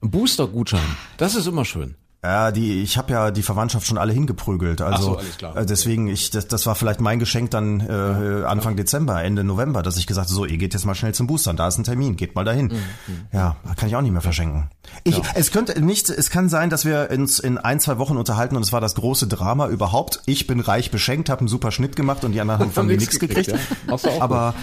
[0.03, 0.81] Ein Booster-Gutschein.
[1.17, 1.95] Das ist immer schön.
[2.23, 4.81] Ja, die, ich habe ja die Verwandtschaft schon alle hingeprügelt.
[4.81, 5.57] Also so, alles klar.
[5.57, 8.79] Äh, deswegen, ich, das, das war vielleicht mein Geschenk dann äh, Anfang ja.
[8.79, 11.57] Dezember, Ende November, dass ich gesagt habe, so, ihr geht jetzt mal schnell zum Boostern,
[11.57, 12.67] da ist ein Termin, geht mal dahin.
[12.67, 12.73] Mhm.
[12.73, 13.27] mhm.
[13.33, 14.69] Ja, kann ich auch nicht mehr verschenken.
[15.05, 15.23] Ich, ja.
[15.35, 18.63] Es könnte nicht, es kann sein, dass wir uns in ein, zwei Wochen unterhalten und
[18.63, 20.23] es war das große Drama überhaupt.
[20.27, 22.97] Ich bin reich beschenkt, habe einen super Schnitt gemacht und die anderen haben von mir
[22.97, 23.47] nichts gekriegt.
[23.47, 23.69] gekriegt.
[23.87, 24.11] Ja.
[24.21, 24.55] Aber.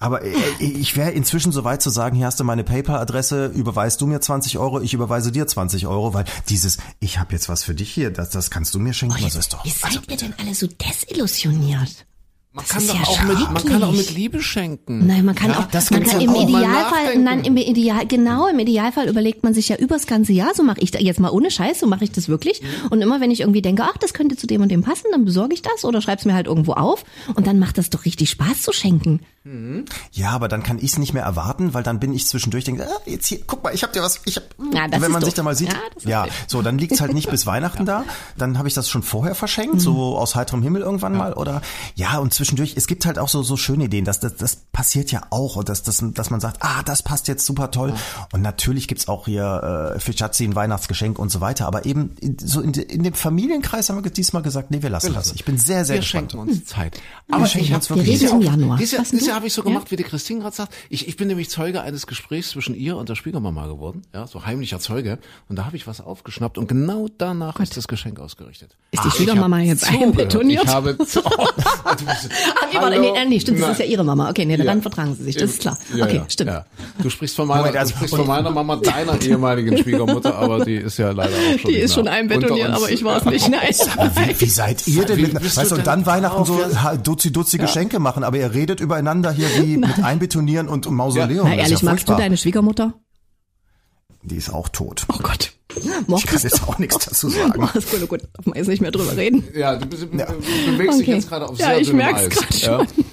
[0.00, 4.00] Aber äh, ich wäre inzwischen so weit zu sagen, hier hast du meine PayPal-Adresse, überweist
[4.00, 7.64] du mir 20 Euro, ich überweise dir 20 Euro, weil dieses, ich habe jetzt was
[7.64, 9.64] für dich hier, das, das kannst du mir schenken, oh, das ist doch.
[9.64, 12.06] Wie seid also, ihr denn alle so desillusioniert?
[12.56, 15.08] Man kann, doch ja auch mit, man kann auch mit Liebe schenken.
[15.08, 18.60] Nein, man kann ja, auch, das man kann im Idealfall, nein, im Ideal, genau, im
[18.60, 21.50] Idealfall überlegt man sich ja übers ganze Jahr, so mache ich da, jetzt mal ohne
[21.50, 22.62] Scheiß, so mache ich das wirklich.
[22.62, 22.88] Mhm.
[22.90, 25.24] Und immer wenn ich irgendwie denke, ach, das könnte zu dem und dem passen, dann
[25.24, 28.30] besorge ich das oder schreib's mir halt irgendwo auf und dann macht das doch richtig
[28.30, 29.18] Spaß zu schenken.
[29.44, 29.84] Mhm.
[30.12, 32.86] Ja, aber dann kann ich es nicht mehr erwarten, weil dann bin ich zwischendurch denke,
[32.86, 35.34] ah, jetzt hier, guck mal, ich habe dir was, ich hab, ja, wenn man sich
[35.34, 38.00] da mal sieht, ja, ja so, dann liegt's halt nicht bis Weihnachten ja.
[38.00, 38.04] da,
[38.36, 39.80] dann habe ich das schon vorher verschenkt, mhm.
[39.80, 41.18] so aus heiterem Himmel irgendwann ja.
[41.18, 41.62] mal oder
[41.94, 44.04] ja, und zwischendurch, es gibt halt auch so, so schöne Ideen.
[44.04, 45.56] Das, das, das passiert ja auch.
[45.56, 47.90] Und dass, dass, dass man sagt, ah, das passt jetzt super toll.
[47.90, 48.28] Ja.
[48.32, 51.66] Und natürlich gibt's auch hier äh, Fischazzi ein Weihnachtsgeschenk und so weiter.
[51.66, 55.14] Aber eben so in, in dem Familienkreis haben wir diesmal gesagt, nee, wir lassen wir
[55.14, 55.32] das.
[55.32, 56.32] Ich bin sehr, sehr wir gespannt.
[56.32, 57.00] schenken uns Zeit.
[57.30, 58.20] Aber wir schenken uns wirklich.
[58.20, 58.78] Wir im Januar.
[58.78, 59.90] Dieses Jahr, dieses Jahr habe ich so gemacht, ja?
[59.90, 60.72] wie die Christine gerade sagt.
[60.88, 64.02] Ich, ich bin nämlich Zeuge eines Gesprächs zwischen ihr und der Schwiegermama geworden.
[64.14, 65.18] Ja, so heimlicher Zeuge.
[65.48, 67.64] Und da habe ich was aufgeschnappt und genau danach Gott.
[67.64, 68.76] ist das Geschenk ausgerichtet.
[68.92, 70.64] Ist die Schwiegermama jetzt einbetoniert?
[70.64, 71.48] Ich habe, oh,
[71.84, 74.30] Ach, nee, nee, stimmt, das ist ja ihre Mama.
[74.30, 74.82] Okay, nee, dann ja.
[74.82, 75.78] vertragen sie sich, das ist klar.
[75.94, 76.26] Ja, okay, ja.
[76.28, 76.50] stimmt.
[76.50, 76.64] Ja.
[77.02, 80.98] Du sprichst von meiner, du sprichst von meiner Mama, deiner ehemaligen Schwiegermutter, aber die ist
[80.98, 83.48] ja leider auch schon Die ist schon einbetoniert, aber ich war es nicht.
[83.48, 83.60] Nein.
[83.64, 85.16] Wie, wie seid ihr denn?
[85.16, 86.60] Wie, mit, weißt du, und dann Weihnachten so
[87.02, 91.48] duzi-duzi Geschenke machen, aber ihr redet übereinander hier wie mit Einbetonieren und Mausoleum.
[91.48, 92.94] Na ehrlich, magst du deine Schwiegermutter?
[94.22, 95.04] Die ist auch tot.
[95.12, 95.52] Oh Gott.
[96.06, 97.52] Mochtest ich kann jetzt auch nichts dazu sagen.
[97.62, 98.22] Oh, ist gut, gut.
[98.32, 99.44] Darf man jetzt nicht mehr drüber reden?
[99.54, 100.26] Ja, du, bist, ja.
[100.26, 100.98] bewegst okay.
[100.98, 102.86] dich jetzt gerade auf sehr Ja, ich merk's gerade schon.
[102.96, 103.03] Ja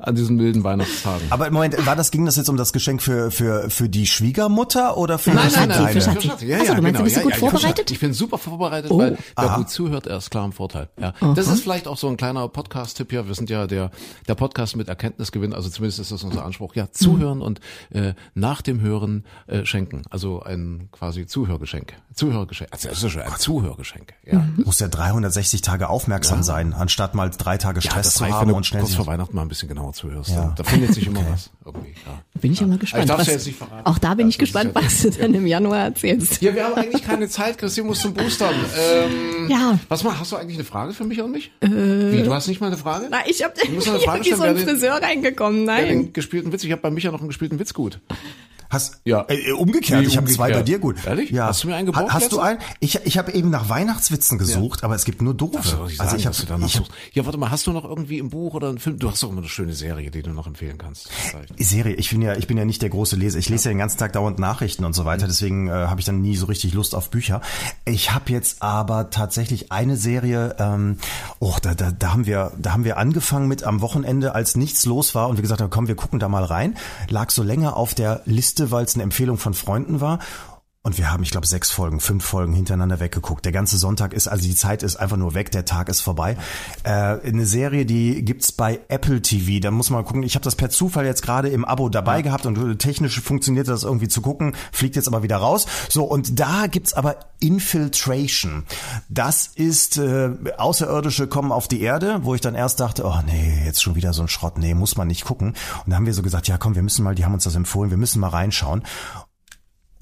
[0.00, 1.26] an diesen milden Weihnachtstagen.
[1.30, 4.06] Aber im Moment, war das, ging das jetzt um das Geschenk für, für, für die
[4.06, 6.46] Schwiegermutter oder für nein, nein, nein, für Schatzi.
[6.46, 7.04] Ja, ja, also, du meinst, genau.
[7.04, 7.90] bist du gut ja, vorbereitet?
[7.90, 8.98] Ich bin super vorbereitet, oh.
[8.98, 10.88] weil wer gut zuhört, er ist klar im Vorteil.
[10.98, 11.14] Ja.
[11.34, 13.26] Das ist vielleicht auch so ein kleiner Podcast-Tipp hier.
[13.26, 13.90] Wir sind ja der,
[14.28, 16.74] der Podcast mit Erkenntnisgewinn, also zumindest ist das unser Anspruch.
[16.74, 17.42] Ja, zuhören mhm.
[17.42, 17.60] und
[17.90, 20.02] äh, nach dem Hören äh, schenken.
[20.10, 21.94] Also ein quasi Zuhörgeschenk.
[22.14, 22.70] Zuhörgeschenk.
[22.72, 24.14] Also das ist schon ein Zuhörgeschenk.
[24.24, 24.38] Ja.
[24.38, 24.62] Mhm.
[24.64, 26.42] Muss ja 360 Tage aufmerksam ja.
[26.42, 29.42] sein, anstatt mal drei Tage Stress ja, zu haben und schnell kurz vor Weihnachten mal
[29.42, 30.30] ein bisschen genauer zuhörst.
[30.30, 30.54] Ja.
[30.56, 31.50] Da, findet sich immer was.
[31.64, 32.22] Irgendwie, ja.
[32.40, 33.04] Bin ich ja mal gespannt.
[33.04, 33.86] Ich darf's was, ja jetzt nicht verraten.
[33.86, 36.40] auch da bin ich gespannt, was du dann im Januar erzählst.
[36.40, 38.54] Ja, wir haben eigentlich keine Zeit, Christine muss zum Boostern.
[38.80, 39.78] Ähm, Ja.
[39.88, 41.50] Was mal, hast du eigentlich eine Frage für mich und mich?
[41.60, 43.08] Wie, du hast nicht mal eine Frage?
[43.10, 45.88] Na, ich hab, noch eine ich hab wie so ein Friseur reingekommen, nein.
[45.88, 46.64] den gespielten Witz.
[46.64, 48.00] Ich habe bei Micha noch einen gespielten Witz gut.
[48.70, 49.26] Hast, Ja.
[49.28, 51.04] äh, umgekehrt, Wie ich habe zwei bei dir gut.
[51.04, 51.30] Ehrlich?
[51.30, 51.46] Ja.
[51.48, 52.62] Hast du mir einen gebraucht Ha- Hast du letztens?
[52.64, 52.76] einen?
[52.80, 55.58] Ich, ich habe eben nach Weihnachtswitzen gesucht, aber es gibt nur doofe.
[55.76, 56.84] Du also sagen, ich habe du ich hab.
[57.12, 58.98] Ja, warte mal, hast du noch irgendwie im Buch oder einen Film?
[58.98, 61.10] Du hast doch immer eine schöne Serie, die du noch empfehlen kannst.
[61.10, 61.54] Vielleicht.
[61.58, 63.38] Serie, ich bin ja, ich bin ja nicht der große Leser.
[63.38, 66.06] Ich lese ja den ganzen Tag dauernd Nachrichten und so weiter, deswegen äh, habe ich
[66.06, 67.40] dann nie so richtig Lust auf Bücher.
[67.84, 70.98] Ich habe jetzt aber tatsächlich eine Serie, ähm,
[71.40, 74.86] oh, da, da, da haben wir, da haben wir angefangen mit am Wochenende, als nichts
[74.86, 76.76] los war und wir gesagt haben, komm, wir gucken da mal rein.
[77.08, 80.18] Lag so länger auf der Liste, weil es eine Empfehlung von Freunden war.
[80.82, 83.44] Und wir haben, ich glaube, sechs Folgen, fünf Folgen hintereinander weggeguckt.
[83.44, 86.38] Der ganze Sonntag ist, also die Zeit ist einfach nur weg, der Tag ist vorbei.
[86.84, 89.60] Äh, eine Serie, die gibt's bei Apple TV.
[89.60, 90.22] Da muss man mal gucken.
[90.22, 93.82] Ich habe das per Zufall jetzt gerade im Abo dabei gehabt und technisch funktioniert das
[93.84, 95.66] irgendwie zu gucken, fliegt jetzt aber wieder raus.
[95.90, 98.64] So, und da gibt's aber Infiltration.
[99.10, 103.64] Das ist äh, Außerirdische kommen auf die Erde, wo ich dann erst dachte, oh nee,
[103.66, 105.48] jetzt schon wieder so ein Schrott, nee, muss man nicht gucken.
[105.84, 107.54] Und da haben wir so gesagt, ja komm, wir müssen mal, die haben uns das
[107.54, 108.82] empfohlen, wir müssen mal reinschauen.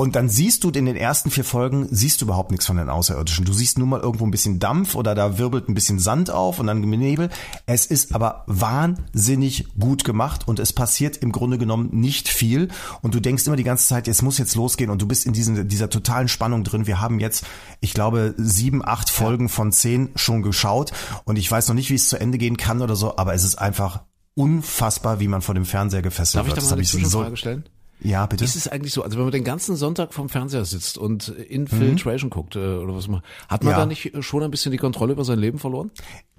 [0.01, 2.89] Und dann siehst du in den ersten vier Folgen, siehst du überhaupt nichts von den
[2.89, 3.45] Außerirdischen.
[3.45, 6.61] Du siehst nur mal irgendwo ein bisschen Dampf oder da wirbelt ein bisschen Sand auf
[6.61, 7.31] und dann Nebel.
[7.67, 12.69] Es ist aber wahnsinnig gut gemacht und es passiert im Grunde genommen nicht viel.
[13.03, 15.33] Und du denkst immer die ganze Zeit, es muss jetzt losgehen und du bist in
[15.33, 16.87] diesen, dieser totalen Spannung drin.
[16.87, 17.45] Wir haben jetzt,
[17.81, 20.93] ich glaube, sieben, acht Folgen von zehn schon geschaut
[21.25, 23.43] und ich weiß noch nicht, wie es zu Ende gehen kann oder so, aber es
[23.43, 24.03] ist einfach
[24.35, 26.59] unfassbar, wie man vor dem Fernseher gefesselt Darf ich wird.
[26.59, 27.65] da Das mal hab eine ich so- Zwischenfrage stellen?
[28.01, 28.45] Ja, bitte.
[28.45, 32.31] Ist es eigentlich so, also wenn man den ganzen Sonntag vom Fernseher sitzt und Infiltration
[32.31, 33.79] guckt äh, oder was man, hat man Mhm.
[33.79, 33.79] Ja.
[33.81, 35.91] da nicht äh, schon ein bisschen die Kontrolle über sein Leben verloren?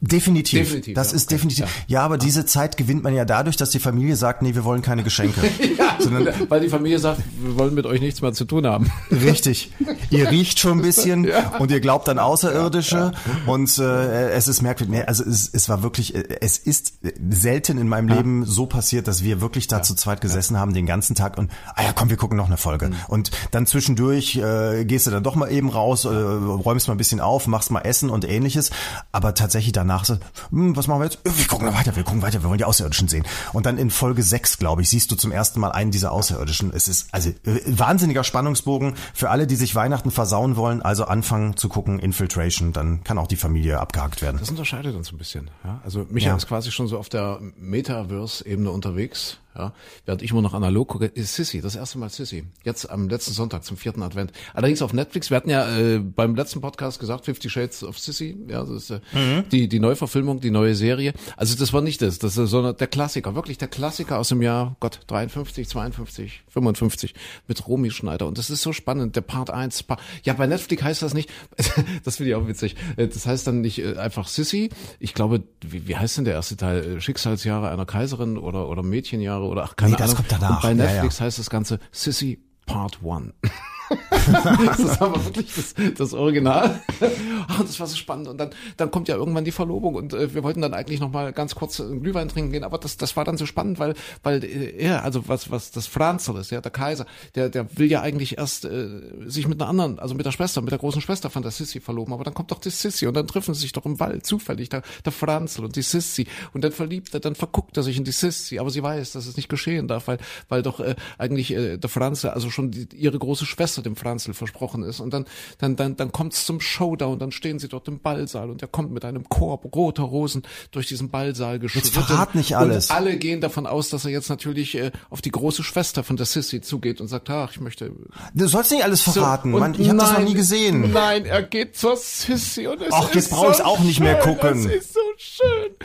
[0.01, 0.59] Definitiv.
[0.59, 1.65] Definitiv, das ja, ist okay, definitiv.
[1.65, 1.99] ja.
[1.99, 2.01] Ja.
[2.05, 5.03] aber diese Zeit gewinnt man ja dadurch, dass die Familie sagt, nee, wir wollen keine
[5.03, 5.41] Geschenke.
[5.99, 8.89] Sondern, Weil die Familie sagt, wir wollen mit euch nichts mehr zu tun haben.
[9.11, 9.73] richtig.
[10.09, 11.27] Ihr riecht schon ein bisschen
[11.59, 13.11] und ihr glaubt an Außerirdische
[13.45, 14.95] und äh, es ist merkwürdig.
[14.95, 16.93] Nee, also es, es war wirklich, äh, es ist
[17.29, 20.85] selten in meinem Leben so passiert, dass wir wirklich da zu zweit gesessen haben den
[20.85, 22.89] ganzen Tag und, ah ja, komm, wir gucken noch eine Folge.
[22.89, 22.95] Mhm.
[23.07, 26.97] Und dann zwischendurch äh, gehst du dann doch mal eben raus, äh, räumst mal ein
[26.97, 28.71] bisschen auf, machst mal Essen und ähnliches.
[29.11, 30.17] Aber tatsächlich danach so,
[30.51, 31.19] hm, was machen wir jetzt?
[31.23, 33.25] Wir gucken noch weiter, wir gucken weiter, wir wollen die Außerirdischen sehen.
[33.53, 36.71] Und dann in Folge 6, glaube ich, siehst du zum ersten Mal einen dieser Außerirdischen.
[36.73, 40.81] Es ist also äh, wahnsinniger Spannungsbogen für alle, die sich Weihnachten versauen wollen.
[40.81, 44.37] Also anfangen zu gucken, Infiltration, dann kann auch die Familie abgehakt werden.
[44.39, 45.49] Das unterscheidet uns ein bisschen.
[45.63, 45.79] Ja?
[45.83, 46.35] Also Micha Ja.
[46.35, 49.37] ist quasi schon so auf der Metaverse-Ebene unterwegs.
[49.59, 49.73] Ja?
[50.05, 52.45] Während ich immer noch analog gucke, ist Sissy, das erste Mal Sissy.
[52.63, 54.31] Jetzt am letzten Sonntag zum vierten Advent.
[54.53, 55.29] Allerdings auf Netflix.
[55.29, 58.37] Wir hatten ja äh, beim letzten Podcast gesagt, Fifty Shades of Sissy.
[58.47, 59.43] Ja, das ist äh, Mhm.
[59.49, 61.13] die, die Neuverfilmung, die neue Serie.
[61.35, 64.41] Also das war nicht das, das ist sondern der Klassiker, wirklich der Klassiker aus dem
[64.41, 67.13] Jahr, Gott, 53, 52, 55
[67.47, 68.27] mit Romy Schneider.
[68.27, 69.83] Und das ist so spannend, der Part 1.
[69.83, 71.29] Part, ja, bei Netflix heißt das nicht,
[72.03, 74.69] das finde ich auch witzig, Äh, das heißt dann nicht äh, einfach Sissy.
[74.99, 76.97] Ich glaube, wie, wie heißt denn der erste Teil?
[76.97, 80.17] Äh, Schicksalsjahre einer Kaiserin oder, oder Mädchenjahre oder ach, keine Nee, das Ahnung.
[80.27, 80.63] kommt danach.
[80.63, 83.33] Und bei Ja, Netflix heißt das Ganze Sissy Part 1.
[84.65, 86.81] das ist aber wirklich das, das Original.
[87.47, 88.27] Ach, das war so spannend.
[88.27, 91.11] Und dann, dann kommt ja irgendwann die Verlobung und äh, wir wollten dann eigentlich noch
[91.11, 93.95] mal ganz kurz einen Glühwein trinken gehen, aber das, das war dann so spannend, weil,
[94.23, 97.89] weil äh, er, also was, was das Franzl ist, ja, der Kaiser, der, der will
[97.89, 98.87] ja eigentlich erst äh,
[99.25, 101.79] sich mit einer anderen, also mit der Schwester, mit der großen Schwester von der Sissi
[101.79, 104.25] verloben, aber dann kommt doch die Sissi und dann treffen sie sich doch im Wald
[104.25, 107.97] zufällig, der, der Franzl und die Sissi und dann verliebt er, dann verguckt er sich
[107.97, 110.95] in die Sissi, aber sie weiß, dass es nicht geschehen darf, weil, weil doch äh,
[111.17, 115.13] eigentlich äh, der Franzl, also schon die, ihre große Schwester dem Franzl versprochen ist und
[115.13, 115.25] dann,
[115.57, 118.67] dann, dann, dann kommt es zum Showdown, dann stehen sie dort im Ballsaal und er
[118.67, 121.87] kommt mit einem Korb roter Rosen durch diesen Ballsaal geschritten.
[121.89, 122.89] verrat nicht alles.
[122.89, 126.17] Und alle gehen davon aus, dass er jetzt natürlich äh, auf die große Schwester von
[126.17, 127.91] der Sissy zugeht und sagt, ach, ich möchte
[128.33, 129.53] Du sollst nicht alles verraten.
[129.53, 130.91] und Mann, ich habe das noch nie gesehen.
[130.91, 133.99] Nein, er geht zur Sissy und es Ach, ist jetzt brauch ich's so auch nicht
[133.99, 134.59] mehr gucken.
[134.59, 135.75] Es ist so schön.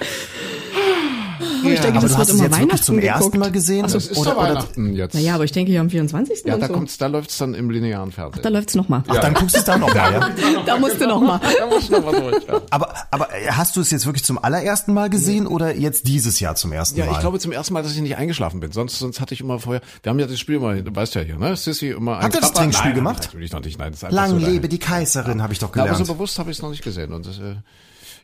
[1.64, 3.24] Oh, ich denke, Aber das du wird hast es immer jetzt wirklich zum Weihnachten ersten
[3.32, 3.38] geguckt.
[3.44, 3.82] Mal gesehen?
[3.82, 5.14] Das ist oder, doch oder, Weihnachten jetzt.
[5.14, 6.44] Naja, aber ich denke hier am 24.
[6.44, 6.72] ja, und da so.
[6.72, 8.42] kommt's, da läuft's dann im linearen Fernsehen.
[8.42, 9.02] Da läuft's noch mal.
[9.08, 10.30] ach, dann guckst du es da noch mal, ja?
[10.66, 11.40] Da musst du noch mal.
[11.58, 12.44] da muss noch mal durch.
[12.46, 12.60] Ja.
[12.70, 16.54] Aber, aber hast du es jetzt wirklich zum allerersten Mal gesehen oder jetzt dieses Jahr
[16.56, 17.12] zum ersten Ja, Mal?
[17.12, 18.72] ich glaube zum ersten Mal, dass ich nicht eingeschlafen bin.
[18.72, 19.82] Sonst, sonst hatte ich immer vorher.
[20.02, 21.56] Wir haben ja das Spiel mal, du weißt ja hier, ne?
[21.56, 22.18] Sissy immer.
[22.18, 23.22] ein Habt ihr das Trinkspiel Nein, gemacht?
[23.24, 23.78] Natürlich noch nicht.
[23.78, 26.06] Nein, das ist einfach Lang so lebe die Kaiserin, habe ich doch Na, aber gelernt.
[26.06, 27.12] so bewusst habe ich es noch nicht gesehen.
[27.12, 27.56] Und das, äh,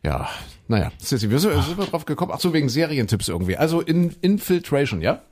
[0.03, 0.29] ja,
[0.69, 2.33] naja, Sissy, wir sind, sind wir drauf gekommen.
[2.35, 3.57] Ach so, wegen Serientipps irgendwie.
[3.57, 5.23] Also in, Infiltration, ja?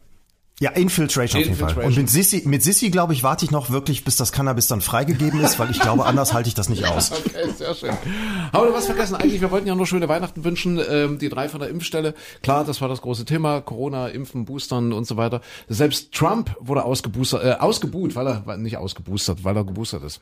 [0.60, 1.68] Ja, Infiltration, auf jeden Fall.
[1.68, 1.92] Infiltration.
[1.92, 4.80] Und mit Sissi, mit Sissi, glaube ich, warte ich noch wirklich, bis das Cannabis dann
[4.80, 7.12] freigegeben ist, weil ich glaube, anders halte ich das nicht aus.
[7.28, 7.90] Okay, sehr schön.
[7.90, 9.14] Haben wir noch was vergessen?
[9.14, 10.80] Eigentlich, wir wollten ja nur schöne Weihnachten wünschen.
[10.90, 12.14] Ähm, die drei von der Impfstelle.
[12.42, 13.60] Klar, das war das große Thema.
[13.60, 15.40] Corona, Impfen, Boostern und so weiter.
[15.68, 20.20] Selbst Trump wurde ausgeboostert, äh, ausgebuht, weil er, nicht ausgeboostert, weil er geboostert ist.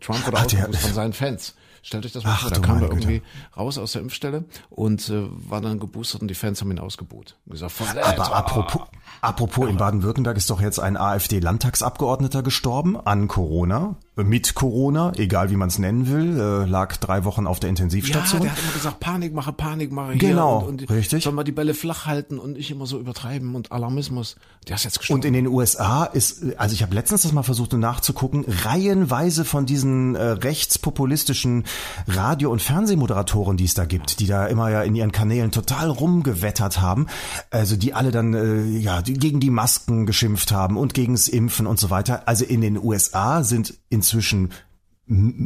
[0.00, 1.54] Trump wurde Ach, von seinen Fans.
[1.82, 3.02] Stellt euch das mal vor, da kam er Güte.
[3.02, 3.22] irgendwie
[3.56, 7.36] raus aus der Impfstelle und äh, war dann geboostert und die Fans haben ihn ausgebuht.
[7.46, 8.82] Gesagt, Aber apropos,
[9.20, 15.56] apropos in Baden-Württemberg ist doch jetzt ein AfD-Landtagsabgeordneter gestorben an Corona, mit Corona, egal wie
[15.56, 18.42] man es nennen will, äh, lag drei Wochen auf der Ja, Intensivstation.
[18.42, 20.16] der hat immer gesagt, Panikmache, Panikmache.
[20.18, 21.24] Genau, hier und, und richtig.
[21.24, 24.36] Soll mal die Bälle flach halten und nicht immer so übertreiben und Alarmismus.
[24.68, 25.20] Der ist jetzt gestorben.
[25.22, 29.64] Und in den USA ist, also ich habe letztens das mal versucht nachzugucken, reihenweise von
[29.64, 31.64] diesen äh, rechtspopulistischen
[32.06, 35.88] Radio- und Fernsehmoderatoren, die es da gibt, die da immer ja in ihren Kanälen total
[35.88, 37.06] rumgewettert haben,
[37.50, 41.66] also die alle dann äh, ja die gegen die Masken geschimpft haben und gegens Impfen
[41.66, 42.22] und so weiter.
[42.28, 44.50] Also in den USA sind inzwischen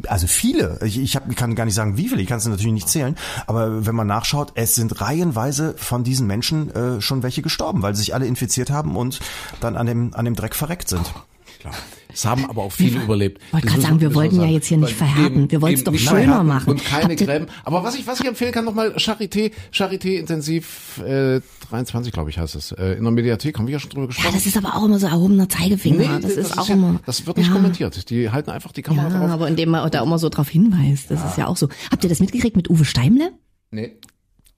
[0.07, 2.73] also viele, ich, ich hab, kann gar nicht sagen, wie viele, ich kann es natürlich
[2.75, 3.17] nicht zählen,
[3.47, 7.95] aber wenn man nachschaut, es sind reihenweise von diesen Menschen äh, schon welche gestorben, weil
[7.95, 9.19] sie sich alle infiziert haben und
[9.61, 11.13] dann an dem, an dem Dreck verreckt sind.
[11.61, 11.75] Klar.
[12.13, 13.41] Es haben aber auch viele überlebt.
[13.53, 14.53] wollte Das gerade sagen, wir wollten ja sagen.
[14.53, 15.37] jetzt hier nicht verhärten.
[15.43, 16.71] eben- Wir wollten's eben doch schöner machen.
[16.71, 17.47] Und keine Habt Gräben.
[17.65, 22.39] Aber was ich, was ich empfehlen kann, nochmal Charité, Charité Intensiv äh, 23, glaube ich,
[22.39, 22.73] heißt es.
[22.73, 24.35] Äh, in der Mediathek haben wir ja schon drüber Ja, gesprochen.
[24.35, 26.21] das ist aber auch immer so erhobener Zeigefinger.
[26.21, 27.01] das, ist auch ja, immer.
[27.05, 27.53] Das wird nicht ja.
[27.53, 28.09] kommentiert.
[28.09, 29.31] Die halten einfach die Kamera Ja, drauf.
[29.31, 31.69] aber indem man da immer so drauf hinweist, das ist ja auch so.
[31.91, 33.33] Habt ihr das mitgekriegt mit Uwe Steimle?
[33.71, 33.97] Nee.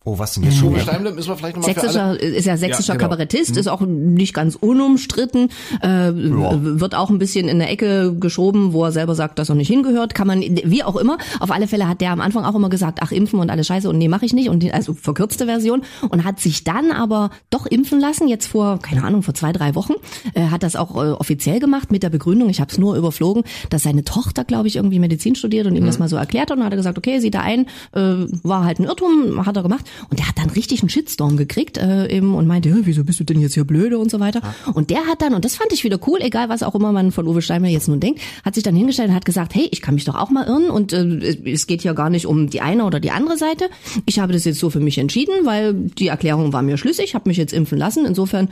[0.08, 0.84] Oh, was denn jetzt schon Uwe wieder?
[0.84, 1.90] Steimle müssen wir vielleicht nochmal für alle.
[1.90, 3.10] Sächsischer, ist ja sächsischer Ja, genau.
[3.10, 5.50] Kabarettist, ist auch nicht ganz unumstritten,
[5.82, 9.54] äh, wird auch ein bisschen in der Ecke geschoben, wo er selber sagt, dass er
[9.54, 11.18] nicht hingehört, kann man, wie auch immer.
[11.40, 13.88] Auf alle Fälle hat der am Anfang auch immer gesagt, ach, impfen und alles scheiße
[13.88, 14.48] und nee, mache ich nicht.
[14.48, 15.82] Und die- also verkürzte Version.
[16.08, 19.74] Und hat sich dann aber doch impfen lassen, jetzt vor, keine Ahnung, vor zwei, drei
[19.74, 19.92] Wochen,
[20.34, 23.42] äh, hat das auch äh, offiziell gemacht mit der Begründung, ich habe es nur überflogen,
[23.68, 26.52] dass seine Tochter, glaube ich, irgendwie Medizin studiert und ihm das mal so erklärt hat.
[26.52, 29.56] Und dann hat er gesagt, okay, sieht er ein, äh, war halt ein Irrtum, hat
[29.56, 32.76] er gemacht und der hat dann richtig einen Shitstorm gekriegt äh, eben und meinte, "Ja,
[32.82, 34.40] wieso bist du denn jetzt hier blöde und so weiter.
[34.74, 37.12] Und der hat dann, und das fand ich wieder cool, egal was auch immer man
[37.12, 39.80] von Uwe Steinmeier jetzt nun denkt, hat sich dann hingestellt und hat gesagt, hey, ich
[39.82, 42.60] kann mich doch auch mal irren und äh, es geht hier gar nicht um die
[42.60, 43.68] eine oder die andere Seite.
[44.06, 47.28] Ich habe das jetzt so für mich entschieden, weil die Erklärung war mir schlüssig, habe
[47.28, 48.04] mich jetzt impfen lassen.
[48.04, 48.48] Insofern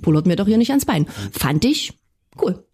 [0.00, 1.06] pullert mir doch hier nicht ans Bein.
[1.32, 1.92] Fand ich
[2.40, 2.64] cool.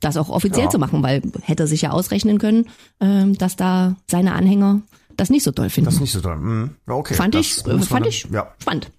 [0.00, 2.66] Das auch offiziell zu machen, weil hätte er sich ja ausrechnen können,
[3.00, 4.82] ähm, dass da seine Anhänger
[5.16, 5.86] das nicht so toll finden.
[5.86, 6.34] Das ist nicht so toll.
[6.36, 6.70] Hm.
[6.86, 7.14] Ja, okay.
[7.14, 8.90] fand das ich, fand ich Ja, spannend.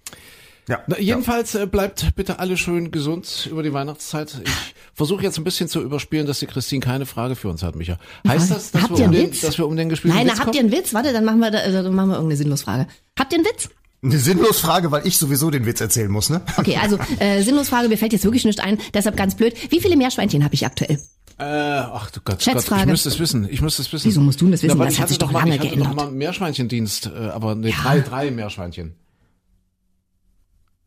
[0.68, 0.80] ja.
[0.86, 4.40] Na, jedenfalls äh, bleibt bitte alle schön gesund über die Weihnachtszeit.
[4.44, 4.50] Ich
[4.94, 7.98] versuche jetzt ein bisschen zu überspielen, dass die Christine keine Frage für uns hat, Micha.
[8.26, 9.40] Heißt das, dass, Habt wir ihr um, einen den, Witz?
[9.42, 10.72] dass wir um den gespielten Nein, Witz habt ihr kommen?
[10.72, 10.94] einen Witz?
[10.94, 12.86] Warte, dann machen wir, da, äh, dann machen wir irgendeine Sinnlosfrage.
[13.18, 13.68] Habt ihr einen Witz?
[14.02, 16.40] Eine sinnlos Frage, weil ich sowieso den Witz erzählen muss, ne?
[16.58, 19.54] Okay, also äh, Sinnlosfrage, mir fällt jetzt wirklich nicht ein, deshalb ganz blöd.
[19.70, 21.00] Wie viele Meerschweinchen habe ich aktuell?
[21.38, 23.46] Äh, ach du Gott, Gott, ich müsste es wissen.
[23.50, 24.06] Ich müsste es wissen.
[24.06, 24.78] Wieso musst du das wissen?
[24.78, 25.88] weil Das ich hat sich doch mal, lange ich hatte geändert.
[25.90, 28.94] Doch mal einen Meerschweinchendienst, äh, aber nee, drei, drei Meerschweinchen.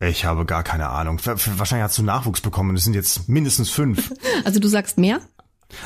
[0.02, 1.20] Ich habe gar keine Ahnung.
[1.24, 2.74] Wahrscheinlich hast du Nachwuchs bekommen.
[2.74, 4.12] Es sind jetzt mindestens fünf.
[4.44, 5.20] Also du sagst mehr?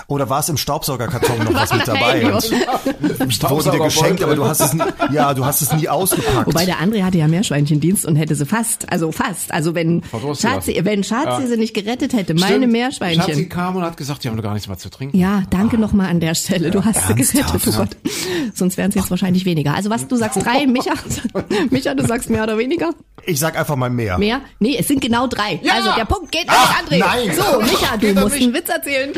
[0.07, 2.33] Oder war es im Staubsaugerkarton noch was mit dabei?
[2.33, 6.47] Und wurden dir geschenkt, aber du hast es nie, ja, du hast es nie ausgepackt.
[6.47, 9.53] Wobei der André hatte ja Meerschweinchendienst und hätte sie fast, also fast.
[9.53, 10.03] Also wenn
[10.39, 12.73] Schatzi, wenn Schatzi sie nicht gerettet hätte, meine Stimmt.
[12.73, 13.23] Meerschweinchen.
[13.25, 15.17] Schatzi kam und hat gesagt, die haben doch gar nichts mehr zu trinken.
[15.19, 16.71] Ja, danke nochmal an der Stelle.
[16.71, 17.77] Du hast sie gerettet, oh ja.
[17.79, 17.97] Gott.
[18.55, 19.75] Sonst wären es jetzt wahrscheinlich weniger.
[19.75, 20.93] Also was, du sagst drei, Micha?
[21.71, 22.91] Micha, du sagst mehr oder weniger?
[23.27, 24.19] Ich sag einfach mal mehr.
[24.19, 24.41] Mehr?
[24.59, 25.59] Nee, es sind genau drei.
[25.63, 25.75] Ja!
[25.75, 26.99] Also der Punkt geht an Ah, André.
[26.99, 27.33] nein!
[27.35, 29.13] So, Micha, du musst einen Witz erzählen.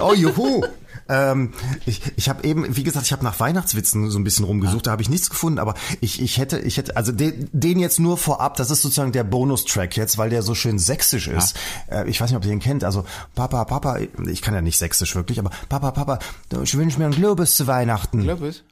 [0.00, 0.64] Oh, juhu.
[1.08, 1.52] Ähm,
[1.84, 4.92] ich ich habe eben, wie gesagt, ich habe nach Weihnachtswitzen so ein bisschen rumgesucht, da
[4.92, 8.16] habe ich nichts gefunden, aber ich, ich hätte, ich hätte, also den, den jetzt nur
[8.16, 11.56] vorab, das ist sozusagen der Bonustrack jetzt, weil der so schön sächsisch ist.
[11.90, 14.78] Äh, ich weiß nicht, ob ihr den kennt, also Papa, Papa, ich kann ja nicht
[14.78, 16.18] sächsisch wirklich, aber Papa, Papa,
[16.62, 18.22] ich wünsche mir einen Globus zu Weihnachten.
[18.22, 18.62] Globus?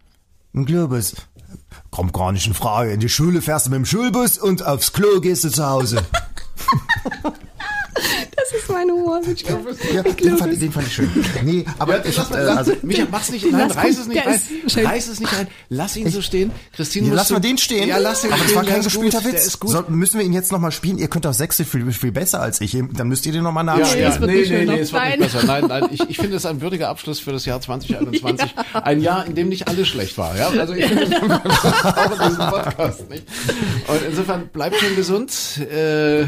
[0.54, 1.14] Ein Globus.
[1.90, 2.92] Kommt gar nicht in Frage.
[2.92, 6.04] In die Schule fährst du mit dem Schulbus und aufs Klo gehst du zu Hause.
[8.52, 9.20] Das ist mein Humor.
[9.94, 11.10] Ja, den fand, den fand ich schön.
[11.44, 14.86] Nee, aber ich hab, äh, also, Micha, mach's nicht, Lass reiß es nicht rein.
[14.86, 15.46] Reiß es nicht rein.
[15.68, 16.50] Lass ihn so stehen.
[16.74, 17.88] Christine, Ja, wir du- den stehen.
[17.88, 18.54] Ja, lass den Aber stehen.
[18.54, 19.46] das war kein gespielter Witz.
[19.46, 19.70] Ist gut.
[19.70, 20.98] Soll, müssen wir ihn jetzt nochmal spielen?
[20.98, 22.76] Ihr könnt auch Sächsisch viel, viel besser als ich.
[22.92, 24.02] Dann müsst ihr den nochmal Ja, nachspielen.
[24.02, 25.18] ja, es wird nee, nee, nee, es wird Nein.
[25.20, 25.46] nicht besser.
[25.46, 28.54] Nein, nein, ich, ich finde es ein würdiger Abschluss für das Jahr 2021.
[28.72, 30.36] Ein Jahr, in dem nicht alles schlecht war.
[30.36, 33.24] Ja, also ich finde auch in diesem Podcast nicht.
[33.86, 35.32] Und insofern bleibt schön gesund.
[35.72, 36.24] Äh,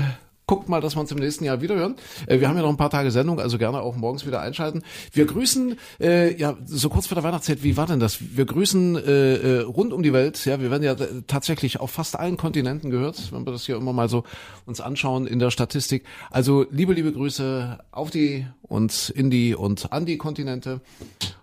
[0.53, 1.95] guckt mal, dass wir uns im nächsten Jahr wiederhören.
[2.27, 4.83] Äh, wir haben ja noch ein paar Tage Sendung, also gerne auch morgens wieder einschalten.
[5.11, 8.19] Wir grüßen, äh, ja, so kurz vor der Weihnachtszeit, wie war denn das?
[8.21, 10.95] Wir grüßen äh, äh, rund um die Welt, ja, wir werden ja
[11.27, 14.25] tatsächlich auf fast allen Kontinenten gehört, wenn wir das hier immer mal so
[14.67, 16.05] uns anschauen in der Statistik.
[16.31, 20.83] Also liebe, liebe Grüße auf die und in die und an die Kontinente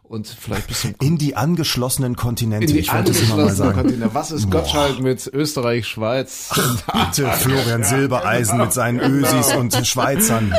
[0.10, 2.66] und vielleicht bis zum in die angeschlossenen Kontinente.
[2.66, 3.82] In die ich wollte es immer mal sagen.
[3.82, 4.14] Kontinente.
[4.14, 4.62] Was ist Boah.
[4.62, 6.50] Gottschalk mit Österreich, Schweiz?
[6.52, 10.54] Ach, bitte, Florian Silbereisen mit seinen Ösis und Schweizern.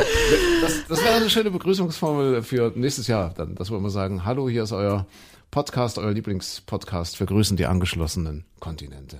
[0.62, 4.48] Das, das wäre eine schöne Begrüßungsformel für nächstes Jahr, dann, dass wir immer sagen: Hallo,
[4.48, 5.06] hier ist euer
[5.50, 7.18] Podcast, euer Lieblingspodcast.
[7.18, 9.18] Wir grüßen die angeschlossenen Kontinente.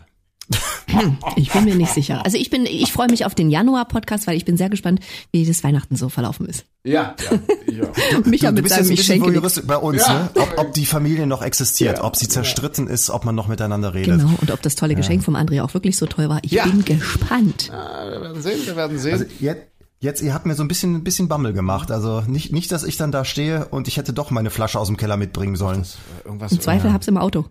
[1.37, 2.25] Ich bin mir nicht sicher.
[2.25, 5.01] Also ich bin, ich freue mich auf den Januar-Podcast, weil ich bin sehr gespannt,
[5.33, 6.65] wie das Weihnachten so verlaufen ist.
[6.83, 8.21] Ja, ja, ja.
[8.25, 10.14] Micha du, du bist jetzt ein bisschen voyeuristisch bei uns, ja.
[10.14, 10.31] ne?
[10.35, 12.05] Ob, ob die Familie noch existiert, ja.
[12.05, 14.18] ob sie zerstritten ist, ob man noch miteinander redet.
[14.18, 16.41] Genau, und ob das tolle Geschenk vom André auch wirklich so toll war.
[16.43, 17.68] Ich bin gespannt.
[17.68, 19.12] Ja, wir werden sehen, wir werden sehen.
[19.12, 19.62] Also jetzt,
[20.03, 21.91] Jetzt, ihr habt mir so ein bisschen, ein bisschen Bammel gemacht.
[21.91, 24.87] Also nicht, nicht, dass ich dann da stehe und ich hätte doch meine Flasche aus
[24.87, 25.81] dem Keller mitbringen sollen.
[25.81, 26.95] Das, äh, irgendwas, Im Zweifel ja.
[26.95, 27.45] hab's im Auto.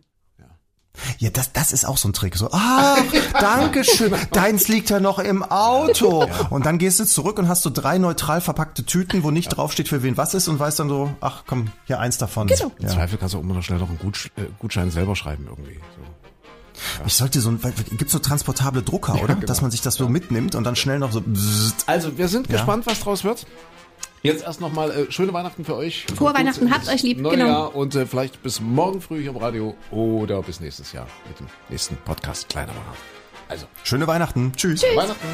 [1.17, 2.35] Ja, das, das ist auch so ein Trick.
[2.35, 2.97] So, ah,
[3.39, 4.13] danke schön.
[4.31, 6.27] Deins liegt ja noch im Auto.
[6.49, 9.87] Und dann gehst du zurück und hast so drei neutral verpackte Tüten, wo nicht draufsteht,
[9.87, 12.47] für wen was ist und weißt dann so, ach komm, hier eins davon.
[12.47, 12.71] Genau.
[12.79, 15.75] Im Zweifel kannst du auch immer noch schnell noch einen äh, Gutschein selber schreiben irgendwie.
[15.95, 16.01] So.
[16.99, 17.05] Ja.
[17.05, 17.59] Ich sollte so ein,
[17.97, 19.35] gibt's so transportable Drucker, oder?
[19.35, 19.45] Genau.
[19.45, 21.21] Dass man sich das so mitnimmt und dann schnell noch so.
[21.85, 23.45] Also, wir sind gespannt, was draus wird.
[24.21, 26.05] Jetzt erst nochmal äh, schöne Weihnachten für euch.
[26.15, 27.19] Frohe Weihnachten, habt euch lieb.
[27.19, 27.67] Neujahr genau.
[27.69, 31.47] und äh, vielleicht bis morgen früh hier im Radio oder bis nächstes Jahr mit dem
[31.69, 32.99] nächsten Podcast Kleiner Wahrheit.
[33.47, 33.65] Also.
[33.83, 34.51] Schöne Weihnachten.
[34.55, 34.81] Tschüss.
[34.81, 34.95] Tschüss.
[34.95, 35.27] Weihnachten.